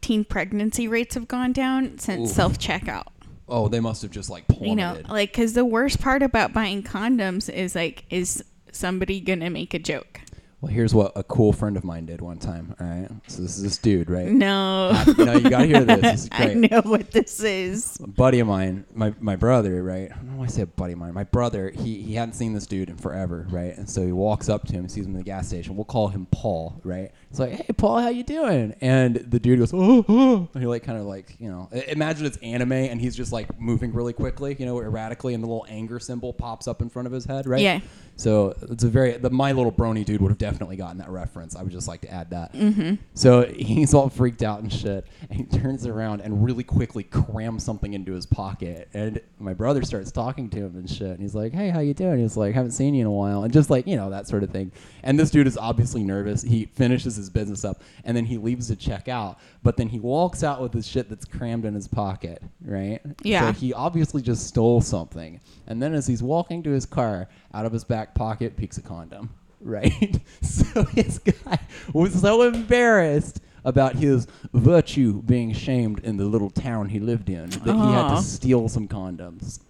[0.00, 2.36] teen pregnancy rates have gone down since Oof.
[2.36, 3.06] self checkout.
[3.48, 4.68] Oh, they must have just like plummeted.
[4.68, 9.50] You know, like, because the worst part about buying condoms is like, is somebody gonna
[9.50, 10.20] make a joke?
[10.66, 12.74] well, here's what a cool friend of mine did one time.
[12.80, 14.26] All right, so this is this dude, right?
[14.26, 14.90] No.
[15.18, 16.00] no, you gotta hear this.
[16.00, 17.98] This is I know what this is.
[18.02, 20.10] a buddy of mine, my, my brother, right?
[20.10, 21.12] I don't know why I say a buddy of mine.
[21.12, 23.76] My brother, he, he hadn't seen this dude in forever, right?
[23.76, 25.76] And so he walks up to him, sees him in the gas station.
[25.76, 27.12] We'll call him Paul, right?
[27.38, 28.74] It's like, hey, Paul, how you doing?
[28.80, 30.48] And the dude goes, oh, oh.
[30.54, 33.60] And he like kind of like, you know, imagine it's anime and he's just like
[33.60, 37.04] moving really quickly, you know, erratically, and the little anger symbol pops up in front
[37.04, 37.60] of his head, right?
[37.60, 37.80] Yeah.
[38.16, 41.54] So it's a very the My Little Brony dude would have definitely gotten that reference.
[41.54, 42.54] I would just like to add that.
[42.54, 42.94] Mm-hmm.
[43.12, 47.62] So he's all freaked out and shit, and he turns around and really quickly crams
[47.62, 48.88] something into his pocket.
[48.94, 51.92] And my brother starts talking to him and shit, and he's like, "Hey, how you
[51.92, 54.26] doing?" He's like, "Haven't seen you in a while," and just like you know that
[54.26, 54.72] sort of thing.
[55.02, 56.40] And this dude is obviously nervous.
[56.40, 59.38] He finishes his business up, and then he leaves to check out.
[59.62, 63.00] But then he walks out with his shit that's crammed in his pocket, right?
[63.22, 63.52] Yeah.
[63.52, 65.40] So he obviously just stole something.
[65.66, 68.82] And then as he's walking to his car, out of his back pocket peeks a
[68.82, 69.30] condom.
[69.58, 70.20] Right?
[70.42, 71.58] so his guy
[71.92, 77.50] was so embarrassed about his virtue being shamed in the little town he lived in
[77.50, 78.20] that he had to uh-huh.
[78.20, 79.60] steal some condoms.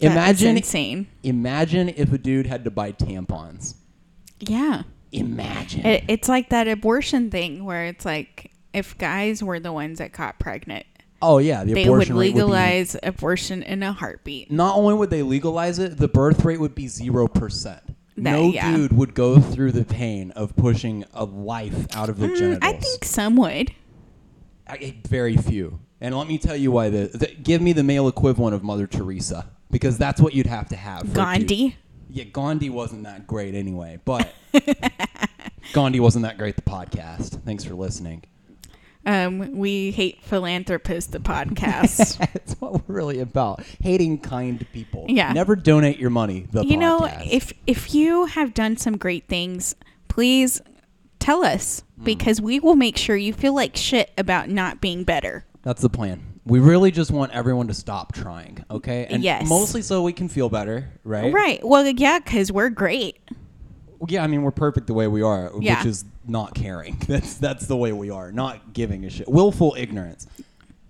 [0.00, 1.06] Imagine insane.
[1.22, 3.76] imagine if a dude had to buy tampons.
[4.40, 4.82] Yeah.
[5.20, 5.86] Imagine.
[5.86, 10.12] It, it's like that abortion thing where it's like if guys were the ones that
[10.12, 10.86] got pregnant,
[11.22, 14.50] oh yeah, the they would rate would be legalize abortion in a heartbeat.
[14.50, 17.82] not only would they legalize it, the birth rate would be zero percent.
[18.16, 18.76] No yeah.
[18.76, 22.60] dude would go through the pain of pushing a life out of their Mm, genitals.
[22.62, 23.72] I think some would.
[24.68, 25.80] I- very few.
[26.00, 26.90] And let me tell you why.
[26.90, 30.68] The, the give me the male equivalent of Mother Teresa because that's what you'd have
[30.68, 31.00] to have.
[31.00, 31.14] for a dude.
[31.14, 31.76] Gandhi.
[32.14, 34.32] Yeah, Gandhi wasn't that great anyway, but
[35.72, 36.54] Gandhi wasn't that great.
[36.54, 37.42] The podcast.
[37.42, 38.22] Thanks for listening.
[39.04, 41.10] Um, we hate philanthropists.
[41.10, 42.16] The podcast.
[42.32, 43.64] That's what we're really about.
[43.82, 45.06] Hating kind people.
[45.08, 45.32] Yeah.
[45.32, 46.46] Never donate your money.
[46.52, 49.74] The you know, if if you have done some great things,
[50.08, 50.62] please
[51.18, 52.04] tell us Mm.
[52.04, 55.44] because we will make sure you feel like shit about not being better.
[55.62, 56.33] That's the plan.
[56.46, 59.06] We really just want everyone to stop trying, okay?
[59.08, 59.48] And Yes.
[59.48, 61.32] mostly so we can feel better, right?
[61.32, 61.66] Right.
[61.66, 63.18] Well, yeah, because we're great.
[64.06, 65.78] Yeah, I mean we're perfect the way we are, Yeah.
[65.78, 66.96] which is not caring.
[67.08, 69.26] That's that's the way we are, not giving a shit.
[69.28, 70.26] Willful ignorance.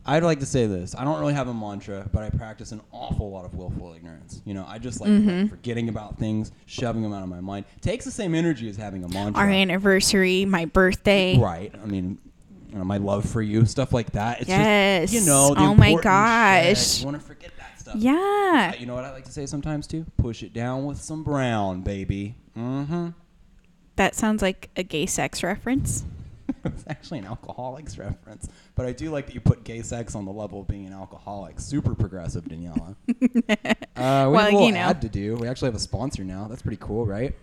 [0.07, 0.95] I'd like to say this.
[0.95, 4.43] I don't really have a mantra, but I practice an awful lot of willful ignorance.
[4.45, 5.47] You know, I just like Mm-hmm.
[5.47, 7.65] forgetting about things, shoving them out of my mind.
[7.81, 9.43] Takes the same energy as having a mantra.
[9.43, 11.39] Our anniversary, my birthday.
[11.39, 11.73] Right.
[11.83, 12.19] I mean,
[12.75, 14.41] you know, my love for you, stuff like that.
[14.41, 15.13] It's Yes.
[15.13, 16.95] just, you know, Oh my gosh.
[16.95, 17.01] shit.
[17.01, 17.95] You want to forget that stuff.
[17.97, 18.73] Yeah.
[18.75, 20.05] Uh, you know what I like to say sometimes too?
[20.17, 22.35] Push it down with some brown, baby.
[22.59, 23.11] Mm-hmm.
[23.97, 26.05] That sounds like a gay sex reference.
[26.65, 30.25] it's actually an alcoholics reference, but I do like that you put gay sex on
[30.25, 31.61] the level of being an alcoholic.
[31.61, 32.97] Super progressive, Daniela.
[33.09, 34.81] uh, we Well, have a little you know.
[34.81, 35.37] ad to do.
[35.37, 36.49] We actually have a sponsor now.
[36.49, 37.35] That's pretty cool, right?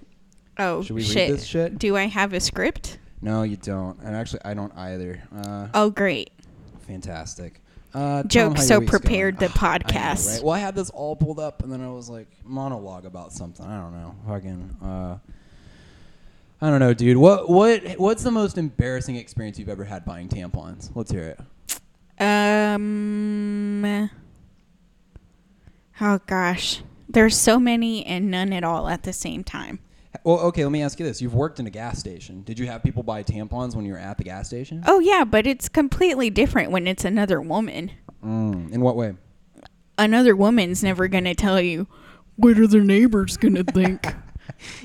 [0.59, 1.79] Oh, Should we read this shit?
[1.79, 2.97] Do I have a script?
[3.21, 3.99] No, you don't.
[4.01, 5.21] And actually, I don't either.
[5.35, 6.31] Uh, Oh, great.
[6.87, 7.61] fantastic.
[7.93, 9.01] Uh, Joke so week's going.
[9.01, 10.35] prepared the I know, podcast.
[10.35, 10.43] right?
[10.43, 13.65] Well, I had this all pulled up, and then I was like monologue about something.
[13.65, 14.15] I don't know.
[14.27, 14.77] Fucking.
[14.81, 15.17] Uh,
[16.63, 17.17] I don't know, dude.
[17.17, 20.89] What what what's the most embarrassing experience you've ever had buying tampons?
[20.95, 21.39] Let's hear it.
[22.23, 24.09] Um.
[25.99, 29.79] Oh gosh, there's so many and none at all at the same time.
[30.23, 30.63] Well, okay.
[30.65, 32.43] Let me ask you this: You've worked in a gas station.
[32.43, 34.83] Did you have people buy tampons when you were at the gas station?
[34.85, 37.91] Oh yeah, but it's completely different when it's another woman.
[38.23, 39.13] Mm, in what way?
[39.97, 41.87] Another woman's never gonna tell you
[42.35, 44.05] what are their neighbors gonna think.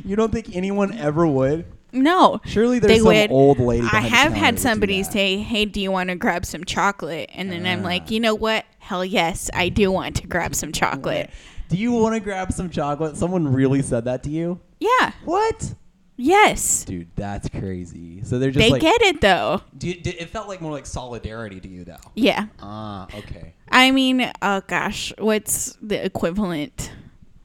[0.04, 1.64] You don't think anyone ever would?
[1.92, 3.30] No, Surely there's they some would.
[3.30, 3.86] old lady.
[3.90, 6.62] I have had that would do somebody say, "Hey, do you want to grab some
[6.64, 7.84] chocolate?" And then I'm Ah.
[7.84, 8.64] like, you know what?
[8.78, 11.30] Hell yes, I do want to grab some chocolate.
[11.68, 13.16] Do you want to grab some chocolate?
[13.16, 14.60] Someone really said that to you?
[14.80, 15.12] Yeah.
[15.24, 15.74] What?
[16.16, 16.84] Yes.
[16.84, 18.22] Dude, that's crazy.
[18.24, 19.60] So they're just They like, get it though.
[19.76, 21.96] Do you, did, it felt like more like solidarity to you, though.
[22.14, 22.46] Yeah.
[22.60, 23.52] Ah, okay.
[23.68, 26.92] I mean, oh gosh, what's the equivalent?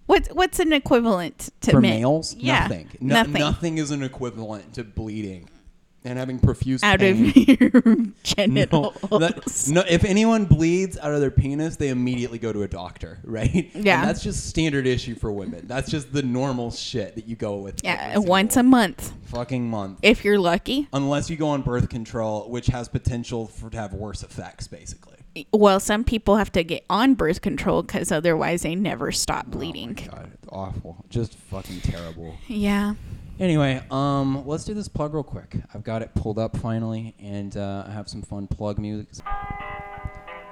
[0.05, 1.99] What's what's an equivalent to For men?
[2.01, 2.89] males, Yeah, nothing.
[3.01, 3.33] No- nothing.
[3.33, 5.49] Nothing is an equivalent to bleeding
[6.03, 7.29] and having profuse out pain.
[7.29, 8.95] of your no, genitals.
[9.11, 13.19] that- no, if anyone bleeds out of their penis, they immediately go to a doctor,
[13.23, 13.69] right?
[13.73, 14.05] And Yeah.
[14.05, 15.67] that's just standard issue for women.
[15.67, 17.81] That's just the normal shit that you go with.
[17.83, 19.99] yeah, once a month fucking month.
[20.01, 20.87] if you're lucky.
[20.93, 25.15] Unless you go on birth control, which has potential for to have worse effects, basically.
[25.53, 29.51] Well, some people have to get on birth control because otherwise they never stop oh
[29.51, 29.97] bleeding.
[30.01, 31.05] Oh God, it's awful.
[31.09, 32.35] Just fucking terrible.
[32.47, 32.95] Yeah.
[33.41, 35.55] Anyway, um, let's do this plug real quick.
[35.73, 39.07] I've got it pulled up finally, and uh, I have some fun plug music.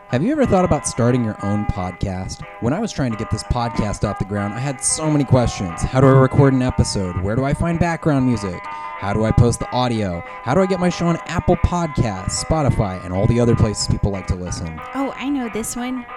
[0.07, 2.43] Have you ever thought about starting your own podcast?
[2.61, 5.23] When I was trying to get this podcast off the ground, I had so many
[5.23, 5.83] questions.
[5.83, 7.21] How do I record an episode?
[7.21, 8.59] Where do I find background music?
[8.63, 10.23] How do I post the audio?
[10.25, 13.87] How do I get my show on Apple Podcasts, Spotify, and all the other places
[13.87, 14.81] people like to listen?
[14.95, 16.07] Oh, I know this one.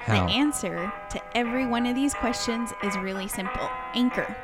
[0.00, 0.26] How?
[0.26, 4.36] The answer to every one of these questions is really simple Anchor.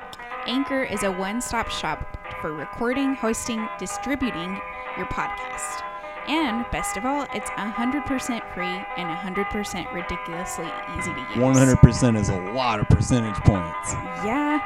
[0.47, 4.61] Anchor is a one stop shop for recording, hosting, distributing
[4.97, 5.83] your podcast.
[6.29, 8.65] And best of all, it's 100% free
[8.97, 11.37] and 100% ridiculously easy to use.
[11.37, 13.93] 100% is a lot of percentage points.
[14.25, 14.61] Yeah.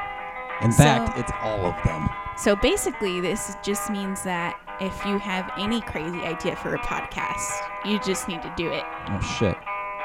[0.61, 2.09] In So- fact, it's all of them.
[2.37, 7.51] So basically, this just means that if you have any crazy idea for a podcast,
[7.83, 8.83] you just need to do it.
[9.09, 9.57] Oh shit.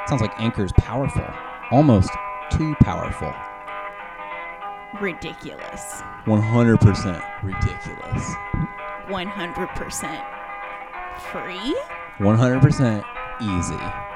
[0.06, 1.24] Sounds like Anchor's powerful.
[1.70, 2.10] Almost
[2.50, 3.32] too powerful.
[5.00, 6.02] Ridiculous.
[6.26, 8.34] 100% ridiculous.
[9.08, 10.24] 100%
[11.32, 11.76] free?
[12.18, 13.04] 100%
[13.42, 14.14] easy.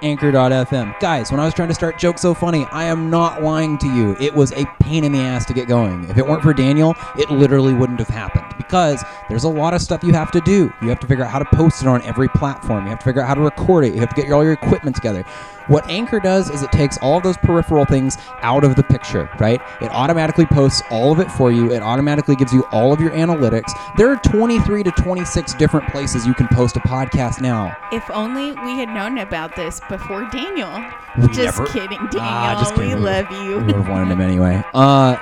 [0.00, 0.98] Anchor.fm.
[1.00, 3.86] Guys, when I was trying to start Joke So Funny, I am not lying to
[3.86, 4.16] you.
[4.20, 6.08] It was a pain in the ass to get going.
[6.08, 9.82] If it weren't for Daniel, it literally wouldn't have happened because there's a lot of
[9.82, 10.72] stuff you have to do.
[10.80, 12.84] You have to figure out how to post it on every platform.
[12.84, 13.92] You have to figure out how to record it.
[13.92, 15.24] You have to get all your equipment together.
[15.68, 19.30] What Anchor does is it takes all of those peripheral things out of the picture,
[19.38, 19.60] right?
[19.80, 21.70] It automatically posts all of it for you.
[21.72, 23.70] It automatically gives you all of your analytics.
[23.96, 27.76] There are 23 to 26 different places you can post a podcast now.
[27.92, 30.72] If only we had known about this before Daniel.
[31.18, 32.20] We just never- kidding, Daniel.
[32.22, 32.90] Ah, just kidding.
[32.90, 33.58] We We love you.
[33.58, 34.62] We would have wanted him anyway.
[34.74, 35.16] Uh,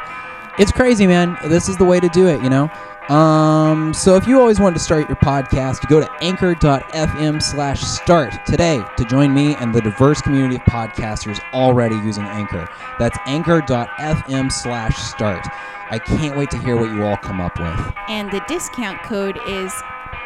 [0.59, 1.37] it's crazy, man.
[1.45, 2.71] This is the way to do it, you know.
[3.09, 8.35] Um, so if you always wanted to start your podcast, go to anchor.fm slash start
[8.47, 12.69] today to join me and the diverse community of podcasters already using Anchor.
[12.99, 15.47] That's anchor.fm slash start.
[15.91, 17.95] I can't wait to hear what you all come up with.
[18.09, 19.73] And the discount code is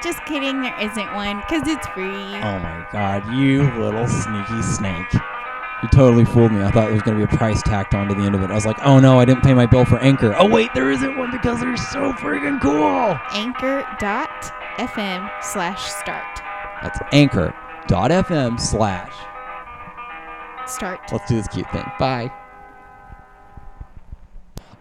[0.03, 2.07] just kidding, there isn't one because it's free.
[2.07, 5.15] Oh my god, you little sneaky snake.
[5.83, 6.63] You totally fooled me.
[6.63, 8.51] I thought there was going to be a price tacked onto the end of it.
[8.51, 10.35] I was like, oh no, I didn't pay my bill for Anchor.
[10.39, 13.19] Oh wait, there isn't one because they're so friggin' cool.
[13.33, 16.43] Anchor.fm slash start.
[16.83, 19.13] That's anchor.fm slash.
[20.67, 21.01] Start.
[21.11, 21.91] Let's do this cute thing.
[21.99, 22.31] Bye.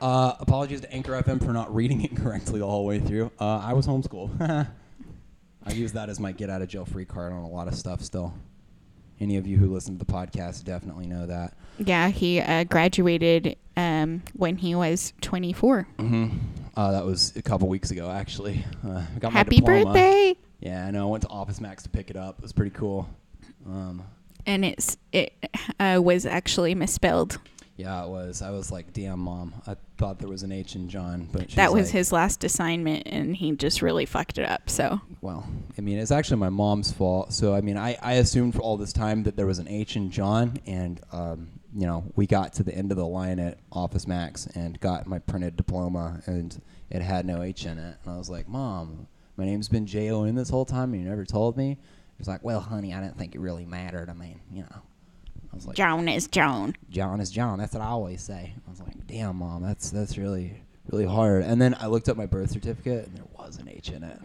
[0.02, 3.32] Uh, apologies to Anchor FM for not reading it correctly the whole way through.
[3.40, 4.40] Uh, I was homeschooled.
[5.65, 7.76] I use that as my get out of jail free card on a lot of
[7.76, 8.34] stuff still.
[9.20, 11.54] Any of you who listen to the podcast definitely know that.
[11.78, 15.88] Yeah, he uh, graduated um, when he was 24.
[16.00, 16.30] hmm
[16.76, 18.63] Uh, that was a couple weeks ago, actually.
[18.86, 19.86] Uh, I got Happy my diploma.
[19.94, 20.36] birthday!
[20.62, 21.08] Yeah, I know.
[21.08, 22.38] I went to Office Max to pick it up.
[22.40, 23.10] It was pretty cool.
[23.65, 24.04] Um,
[24.46, 25.34] And it's it
[25.80, 27.40] uh, was actually misspelled.
[27.76, 28.42] Yeah, it was.
[28.42, 29.54] I was like, damn, mom.
[29.65, 33.04] I thought there was an H in John, but that was like, his last assignment,
[33.06, 34.70] and he just really fucked it up.
[34.70, 35.46] So Well,
[35.78, 37.34] I mean, it's actually my mom's fault.
[37.34, 39.96] So, I mean, I, I assumed for all this time that there was an H
[39.96, 43.58] in John, and, um, you know, we got to the end of the line at
[43.72, 47.98] Office Max and got my printed diploma, and it had no H in it.
[48.04, 51.04] And I was like, Mom, my name's been J O N this whole time, and
[51.04, 51.78] you never told me.
[52.17, 54.10] She's like, Well, honey, I didn't think it really mattered.
[54.10, 54.82] I mean, you know.
[55.52, 56.76] I was like, Joan is Joan.
[56.90, 57.58] John is John.
[57.58, 58.54] That's what I always say.
[58.67, 60.62] I was like, damn, mom, that's that's really
[60.92, 61.44] really hard.
[61.44, 64.20] And then I looked up my birth certificate, and there was an H in it.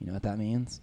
[0.00, 0.80] You know what that means?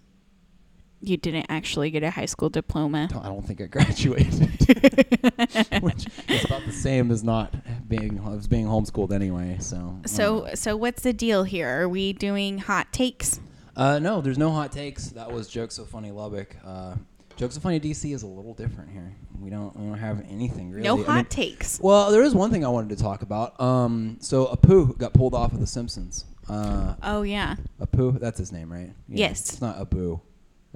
[1.00, 3.08] You didn't actually get a high school diploma.
[3.14, 4.34] I don't think I graduated,
[5.82, 7.54] which is about the same as not
[7.88, 9.58] being I was being homeschooled anyway.
[9.60, 11.68] So So so what's the deal here?
[11.82, 13.40] Are we doing hot takes?
[13.76, 15.10] uh, no, there's no hot takes.
[15.10, 16.56] That was jokes so funny Lubbock.
[16.66, 16.96] Uh,
[17.36, 19.14] jokes so funny DC is a little different here.
[19.40, 20.82] We don't we don't have anything really.
[20.82, 21.78] No I hot mean- takes.
[21.80, 23.60] Well, there is one thing I wanted to talk about.
[23.60, 26.24] Um, so Apu got pulled off of The Simpsons.
[26.48, 27.56] Uh, Oh yeah.
[27.80, 28.92] Apu, that's his name, right?
[29.08, 29.40] Yes.
[29.50, 30.20] It's not Abu.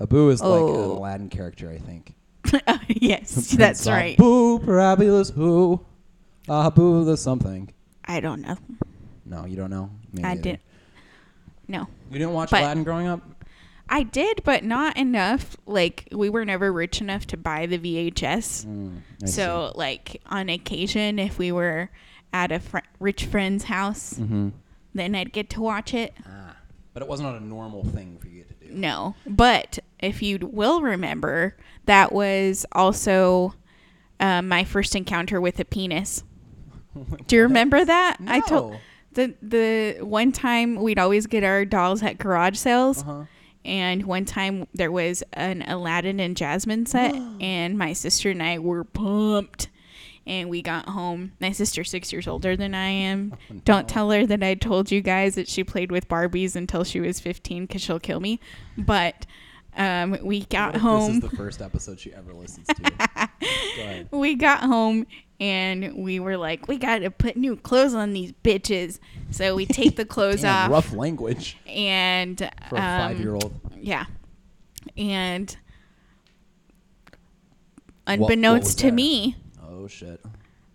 [0.00, 0.98] Abu is like an Oh.
[0.98, 2.14] Aladdin character, I think.
[2.88, 4.14] yes, Prince that's right.
[4.18, 5.80] Abu, parabolus who?
[6.48, 7.72] Abu the something.
[8.04, 8.56] I don't know.
[9.24, 9.90] No, you don't know?
[10.24, 10.60] I didn't.
[11.68, 11.86] No.
[12.10, 13.22] You didn't watch But- Aladdin growing up?
[13.88, 15.56] I did, but not enough.
[15.66, 18.64] Like we were never rich enough to buy the VHS.
[18.64, 21.90] Mm, so, like on occasion, if we were
[22.32, 24.48] at a fr- rich friend's house, Mm-hmm.
[24.94, 26.14] Then I'd get to watch it.
[26.26, 26.56] Ah,
[26.94, 28.72] but it wasn't a normal thing for you to do.
[28.74, 33.54] No, but if you will remember, that was also
[34.20, 36.24] uh, my first encounter with a penis.
[37.26, 38.16] Do you remember that?
[38.26, 38.78] I told No.
[39.14, 43.02] the the one time we'd always get our dolls at garage sales.
[43.02, 43.24] Uh-huh.
[43.64, 48.58] And one time there was an Aladdin and Jasmine set, and my sister and I
[48.58, 49.68] were pumped.
[50.26, 51.32] And we got home.
[51.40, 53.34] My sister's six years older than I am.
[53.50, 56.84] Oh, Don't tell her that I told you guys that she played with Barbies until
[56.84, 58.38] she was 15 because she'll kill me.
[58.78, 59.26] But
[59.76, 61.14] um, we got What home.
[61.14, 62.74] This is the first episode she ever listens to.
[62.82, 62.88] Go
[63.82, 64.08] ahead.
[64.12, 65.06] we got home
[65.40, 69.00] and we were like, we got to put new clothes on these bitches.
[69.30, 73.52] So we take the clothes Damn, off rough language and for a um, five-year-old.
[73.76, 74.04] Yeah,
[74.96, 75.56] and
[78.04, 78.92] what unbeknownst to there?
[78.92, 79.36] me,
[79.82, 80.20] Oh shit.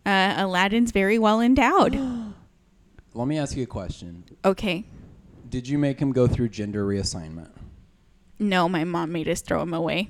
[0.06, 1.96] uh, Aladdin's very well endowed.
[3.14, 4.26] Let me ask you a question.
[4.44, 4.84] okay,
[5.50, 7.50] Did you make him go through gender reassignment?
[8.40, 10.10] no, my mom made us throw him away.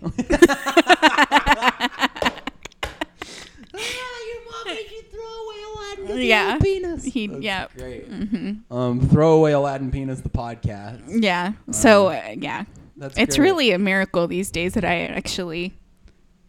[6.09, 6.57] yeah,
[7.03, 7.67] he yeah.
[7.77, 8.09] Great.
[8.09, 8.73] Mm-hmm.
[8.73, 11.01] Um, throw away Aladdin penis the podcast.
[11.21, 11.53] Yeah.
[11.71, 13.45] So uh, yeah, That's it's great.
[13.45, 15.77] really a miracle these days that I actually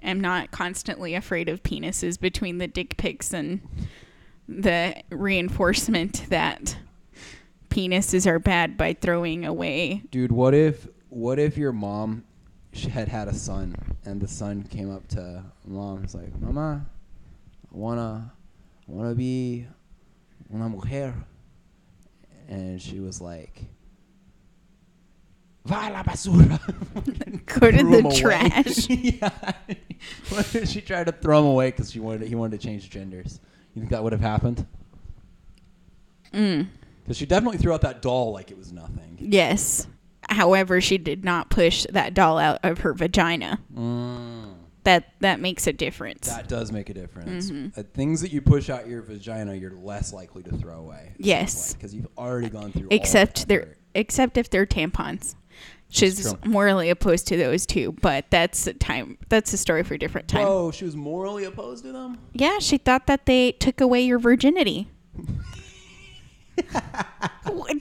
[0.03, 3.61] am not constantly afraid of penises between the dick pics and
[4.49, 6.76] the reinforcement that
[7.68, 10.03] penises are bad by throwing away.
[10.11, 12.24] Dude, what if what if your mom
[12.72, 13.74] sh- had had a son
[14.05, 16.86] and the son came up to mom and was like, "Mama,
[17.72, 18.32] I wanna,
[18.88, 19.66] I wanna be
[20.53, 21.14] una mujer,"
[22.49, 23.64] and she was like,
[25.66, 26.59] "Va a la basura."
[27.61, 28.88] Go to the trash.
[28.88, 29.53] yeah.
[30.28, 32.88] What if she tried to throw him away because she wanted he wanted to change
[32.90, 33.40] genders?
[33.74, 34.66] You think that would have happened?
[36.32, 36.68] Mm.
[37.03, 39.16] Because she definitely threw out that doll like it was nothing.
[39.20, 39.86] Yes.
[40.28, 43.61] However, she did not push that doll out of her vagina.
[43.74, 44.55] Mm.
[44.84, 46.28] That that makes a difference.
[46.28, 47.51] That does make a difference.
[47.51, 47.76] Mhm.
[47.76, 51.12] Uh, things that you push out your vagina, you're less likely to throw away.
[51.18, 51.74] Yes.
[51.74, 52.88] because you've already gone through.
[52.88, 55.34] all except they're except if they're tampons.
[55.91, 59.16] She's morally opposed to those too, but that's a time.
[59.30, 60.47] That's a story for a different time.
[60.47, 62.18] Oh, she was morally opposed to them.
[62.34, 64.89] Yeah, she thought that they took away your virginity.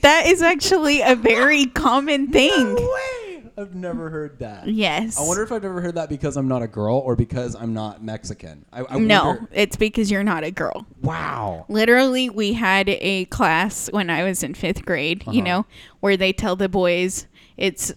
[0.02, 2.74] that is actually a very common thing.
[2.76, 3.42] way!
[3.56, 4.68] I've never heard that.
[4.68, 5.18] Yes.
[5.18, 7.74] I wonder if I've ever heard that because I'm not a girl or because I'm
[7.74, 8.64] not Mexican.
[8.72, 10.86] I, I no, wonder- it's because you're not a girl.
[11.02, 11.66] Wow.
[11.68, 15.42] Literally, we had a class when I was in fifth grade, you Uh-huh.
[15.42, 15.66] know,
[15.98, 17.26] where they tell the boys
[17.58, 17.92] it's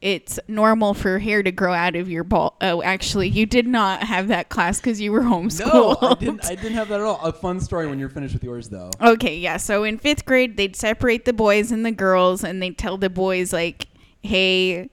[0.00, 2.56] it's normal for hair to grow out of your ball.
[2.60, 6.02] Oh, actually, you did not have that class because you were homeschooled.
[6.02, 6.44] No, I didn't.
[6.44, 7.18] I didn't have that at all.
[7.24, 8.90] A fun story when you're finished with yours, though.
[9.00, 9.56] Okay, yeah.
[9.56, 13.08] So in fifth grade, they'd separate the boys and the girls, and they'd tell the
[13.08, 13.86] boys like,
[14.20, 14.90] "Hey,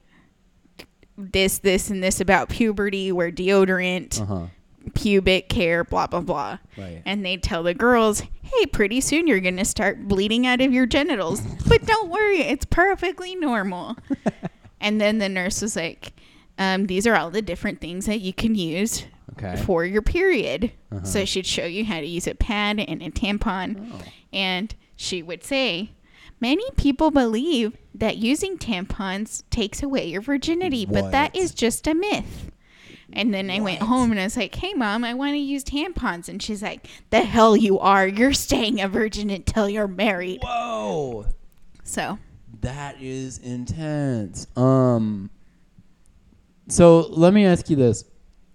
[1.18, 3.12] this, this, and this about puberty.
[3.12, 4.46] Wear deodorant, Uh huh.
[4.94, 7.02] Pubic hair, blah blah blah." Right.
[7.04, 10.86] And they'd tell the girls, "Hey, pretty soon you're gonna start bleeding out of your
[10.86, 13.96] genitals, but don't worry, it's perfectly normal."
[14.80, 16.12] and then the nurse was like,
[16.58, 19.04] um, "These are all the different things that you can use
[19.38, 19.56] Okay.
[19.62, 20.72] for your period.
[20.92, 21.04] Uh-huh.
[21.04, 23.90] So she'd show you how to use a pad and a tampon.
[23.92, 24.02] Oh.
[24.32, 25.92] And she would say,
[26.40, 31.94] Many people believe that using tampons takes away your virginity, but that is just a
[31.94, 32.50] myth.
[33.14, 35.64] And then I went home and I was like, hey, mom, I want to use
[35.64, 36.28] tampons.
[36.28, 38.06] And she's like, the hell you are.
[38.06, 40.40] You're staying a virgin until you're married.
[40.42, 41.26] Whoa.
[41.84, 42.18] So,
[42.60, 44.46] That is intense.
[44.56, 45.30] Um
[46.68, 48.04] so let me ask you this.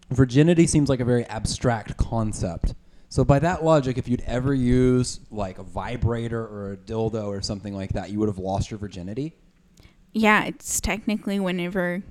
[0.09, 2.73] Virginity seems like a very abstract concept.
[3.09, 7.41] So by that logic, if you'd ever use like a vibrator or a dildo or
[7.41, 9.33] something like that, you would have lost your virginity?
[10.13, 12.01] yeah, it's technically whenever.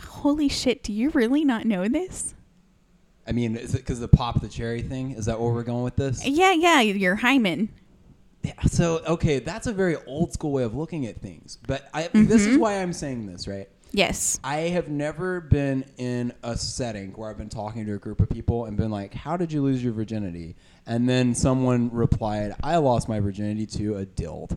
[0.00, 2.34] Holy shit, do you really not know this?
[3.26, 5.12] I mean, is it because the pop the cherry thing?
[5.12, 6.26] Is that where we're going with this?
[6.26, 7.68] Yeah, yeah, your hymen.
[8.42, 11.58] Yeah, so okay, that's a very old school way of looking at things.
[11.66, 12.60] But I, this is mm-hmm.
[12.60, 13.68] why I'm saying this, right?
[13.92, 14.38] Yes.
[14.44, 18.28] I have never been in a setting where I've been talking to a group of
[18.28, 22.76] people and been like, "How did you lose your virginity?" And then someone replied, "I
[22.76, 24.56] lost my virginity to a dild."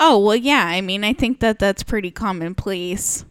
[0.00, 0.64] Oh, well, yeah.
[0.66, 3.24] I mean, I think that that's pretty commonplace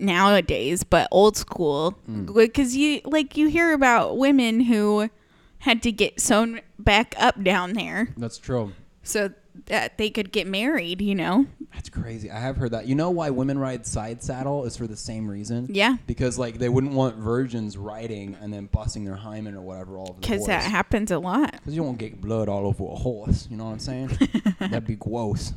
[0.00, 1.98] nowadays, but old school.
[2.08, 2.34] Mm.
[2.34, 5.10] Because you, like, you hear about women who
[5.58, 8.72] had to get sewn back up down there That's true.
[9.02, 9.30] so
[9.66, 11.46] that they could get married, you know?
[11.72, 12.30] That's crazy.
[12.30, 12.86] I have heard that.
[12.86, 15.66] You know why women ride side saddle is for the same reason?
[15.70, 15.96] Yeah.
[16.06, 20.10] Because like they wouldn't want virgins riding and then busting their hymen or whatever all
[20.10, 21.52] over Because that happens a lot.
[21.52, 23.48] Because you won't get blood all over a horse.
[23.50, 24.18] You know what I'm saying?
[24.60, 25.52] That'd be gross.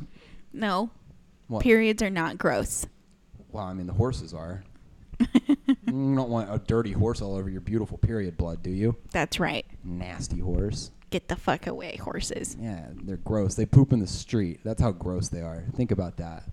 [0.52, 0.90] No.
[1.48, 1.62] What?
[1.62, 2.86] Periods are not gross.
[3.52, 4.62] Well, I mean, the horses are.
[5.18, 8.96] you don't want a dirty horse all over your beautiful period blood, do you?
[9.12, 9.66] That's right.
[9.84, 10.90] Nasty horse.
[11.10, 12.56] Get the fuck away, horses.
[12.58, 13.54] Yeah, they're gross.
[13.54, 14.60] They poop in the street.
[14.64, 15.64] That's how gross they are.
[15.74, 16.44] Think about that.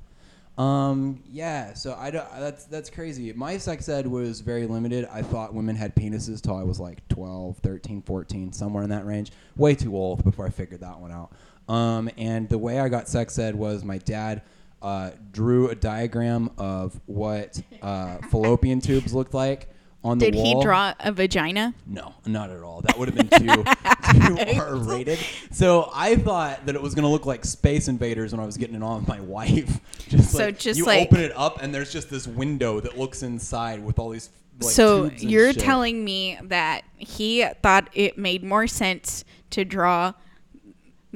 [0.57, 3.31] Um, yeah, so I don't, that's that's crazy.
[3.33, 5.07] My sex ed was very limited.
[5.11, 9.05] I thought women had penises till I was like 12, 13, 14, somewhere in that
[9.05, 9.31] range.
[9.55, 11.31] Way too old before I figured that one out.
[11.71, 14.41] Um, and the way I got sex ed was my dad
[14.81, 19.69] uh, drew a diagram of what uh, fallopian tubes looked like
[20.03, 20.31] on the wall.
[20.31, 21.73] Did he draw a vagina?
[21.85, 22.81] No, not at all.
[22.81, 23.63] That would have been too,
[24.53, 25.19] too R rated.
[25.51, 28.55] So I thought that it was going to look like Space Invaders when I was
[28.57, 29.79] getting it on with my wife.
[30.09, 32.97] Just So like, just you like- open it up and there's just this window that
[32.97, 34.29] looks inside with all these.
[34.61, 35.61] Like, so you're shit.
[35.61, 40.13] telling me that he thought it made more sense to draw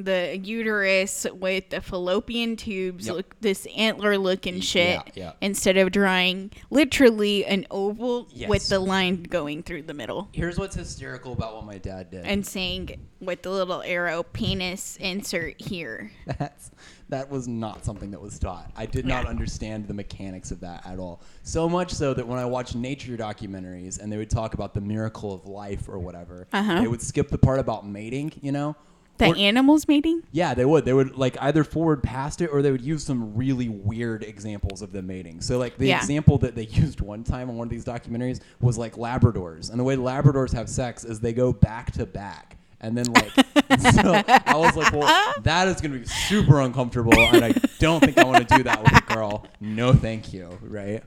[0.04, 3.16] the uterus with the fallopian tubes, Yep.
[3.16, 5.32] look this antler looking shit, yeah, yeah.
[5.42, 10.76] instead of drawing literally an oval with the line going through the middle Here's what's
[10.76, 12.26] hysterical about what my dad did.
[12.26, 16.12] and saying with the little arrow, penis insert here.
[16.40, 16.72] That's
[17.10, 18.72] that was not something that was taught.
[18.76, 21.22] I did not understand the mechanics of that at all.
[21.44, 24.80] So much so that when I watched nature documentaries and they would talk about the
[24.80, 26.80] miracle of life or whatever, Uh-huh.
[26.82, 28.32] they would skip the part about mating.
[28.42, 28.76] You know.
[29.18, 30.24] The Or- animals mating?
[30.32, 30.84] Yeah, they would.
[30.86, 34.82] They would like either forward past it or they would use some really weird examples
[34.82, 35.42] of them mating.
[35.42, 35.98] So like the Yeah.
[35.98, 39.70] example that they used one time on one of these documentaries was like Labradors.
[39.70, 42.58] And the way Labradors have sex is they go back to back.
[42.84, 43.32] And then like
[43.94, 48.18] so I was like, well, that is gonna be super uncomfortable and I don't think
[48.18, 49.46] I want to do that with a girl.
[49.60, 51.04] No thank you, right?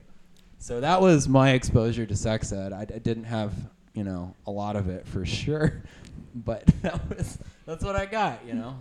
[0.57, 2.71] So that was my exposure to sex ed.
[2.71, 3.53] I, I didn't have,
[3.93, 5.83] you know, a lot of it for sure,
[6.33, 8.75] but that was that's what I got, you know.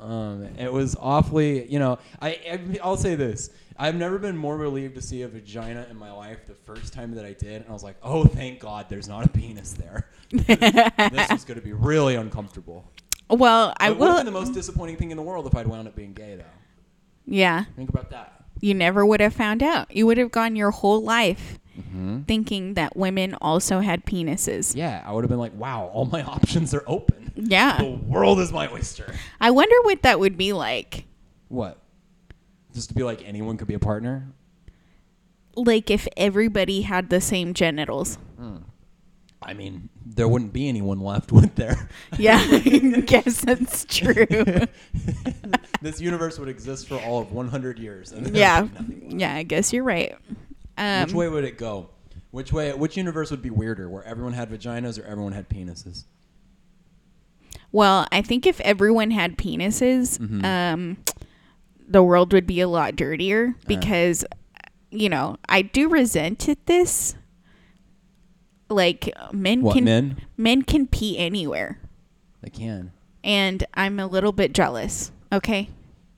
[0.00, 1.98] Um, it was awfully, you know.
[2.22, 5.96] I, I I'll say this: I've never been more relieved to see a vagina in
[5.96, 6.46] my life.
[6.46, 9.26] The first time that I did, and I was like, "Oh, thank God, there's not
[9.26, 12.84] a penis there." this is going to be really uncomfortable.
[13.28, 14.16] Well, I it would have will.
[14.18, 16.44] been the most disappointing thing in the world if I'd wound up being gay, though.
[17.26, 17.64] yeah.
[17.76, 18.44] Think about that.
[18.60, 19.94] You never would have found out.
[19.94, 22.22] You would have gone your whole life Mm-hmm.
[22.22, 24.74] thinking that women also had penises.
[24.74, 27.27] Yeah, I would have been like, "Wow, all my options are open.
[27.38, 27.78] Yeah.
[27.78, 31.04] The world is my oyster." I wonder what that would be like.
[31.48, 31.78] What?
[32.74, 34.28] Just to be like anyone could be a partner?
[35.56, 38.18] Like if everybody had the same genitals.
[39.40, 41.88] I mean, there wouldn't be anyone left, would there?
[42.18, 44.26] Yeah, I guess that's true.
[45.80, 48.12] this universe would exist for all of 100 years.
[48.12, 48.62] And yeah.
[48.62, 49.20] would be nothing left.
[49.20, 50.16] Yeah, I guess you're right.
[50.76, 51.90] Um, Which way would it go?
[52.30, 52.72] Which way?
[52.72, 56.04] Which universe would be weirder, where everyone had vaginas or everyone had penises?
[57.72, 60.44] Well, I think if everyone had penises, Mm-hmm.
[60.44, 60.96] um,
[61.86, 64.24] the world would be a lot dirtier because,
[64.90, 67.14] you know, I do resent it, this.
[68.70, 70.16] Like men What, can men?
[70.36, 71.80] men can pee anywhere,
[72.42, 72.92] They can.
[73.24, 75.10] and I'm a little bit jealous.
[75.32, 75.70] Okay,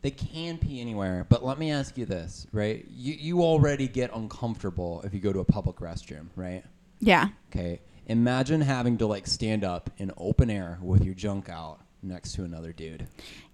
[0.03, 2.85] They can pee anywhere, but let me ask you this, right?
[2.91, 6.65] You you already get uncomfortable if you go to a public restroom, right?
[6.99, 7.29] Yeah.
[7.55, 7.81] Okay.
[8.11, 12.45] Imagine having to like stand up in open air with your junk out next to
[12.45, 13.07] another dude.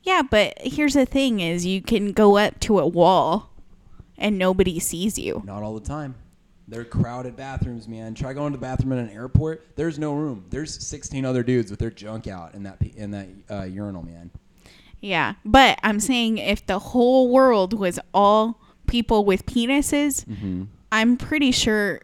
[0.02, 3.50] Yeah, but here's the thing is you can go up to a wall
[4.16, 5.42] and nobody sees you.
[5.44, 6.14] Not all the time.
[6.68, 8.14] They're crowded bathrooms, man.
[8.14, 9.66] Try going to the bathroom in an airport.
[9.76, 10.46] There's no room.
[10.48, 14.30] There's 16 other dudes with their junk out in that in that uh, urinal, man.
[15.00, 20.64] Yeah, but I'm saying if the whole world was all people with penises, Mm-hmm.
[20.90, 22.00] I'm pretty sure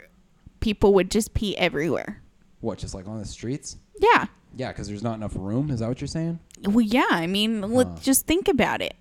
[0.60, 2.21] people would just pee everywhere.
[2.62, 3.76] What, just like on the streets?
[4.00, 4.24] Yeah.
[4.56, 5.70] Yeah, because there's not enough room.
[5.70, 6.38] Is that what you're saying?
[6.64, 7.06] Well, yeah.
[7.10, 8.94] I mean, let just think about it.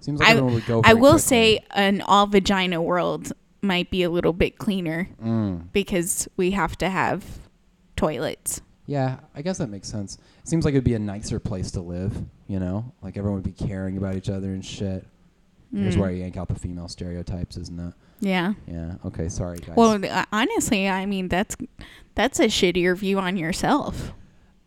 [0.00, 0.80] Seems like I, everyone would go.
[0.84, 1.18] I very will quickly.
[1.20, 3.32] say an all vagina world
[3.62, 5.72] might be a little bit cleaner Mm.
[5.72, 7.24] because we have to have
[7.96, 8.60] toilets.
[8.86, 10.18] Yeah, I guess that makes sense.
[10.44, 12.14] Seems like it'd be a nicer place to live.
[12.48, 15.06] You know, like everyone would be caring about each other and shit.
[15.74, 16.00] Here's Mm.
[16.00, 17.94] where I yank out the female stereotypes, isn't it?
[18.20, 18.54] Yeah.
[18.68, 18.94] Yeah.
[19.04, 19.28] Okay.
[19.28, 19.76] Sorry, guys.
[19.76, 21.56] Well, uh, honestly, I mean that's
[22.14, 24.12] that's a shittier view on yourself.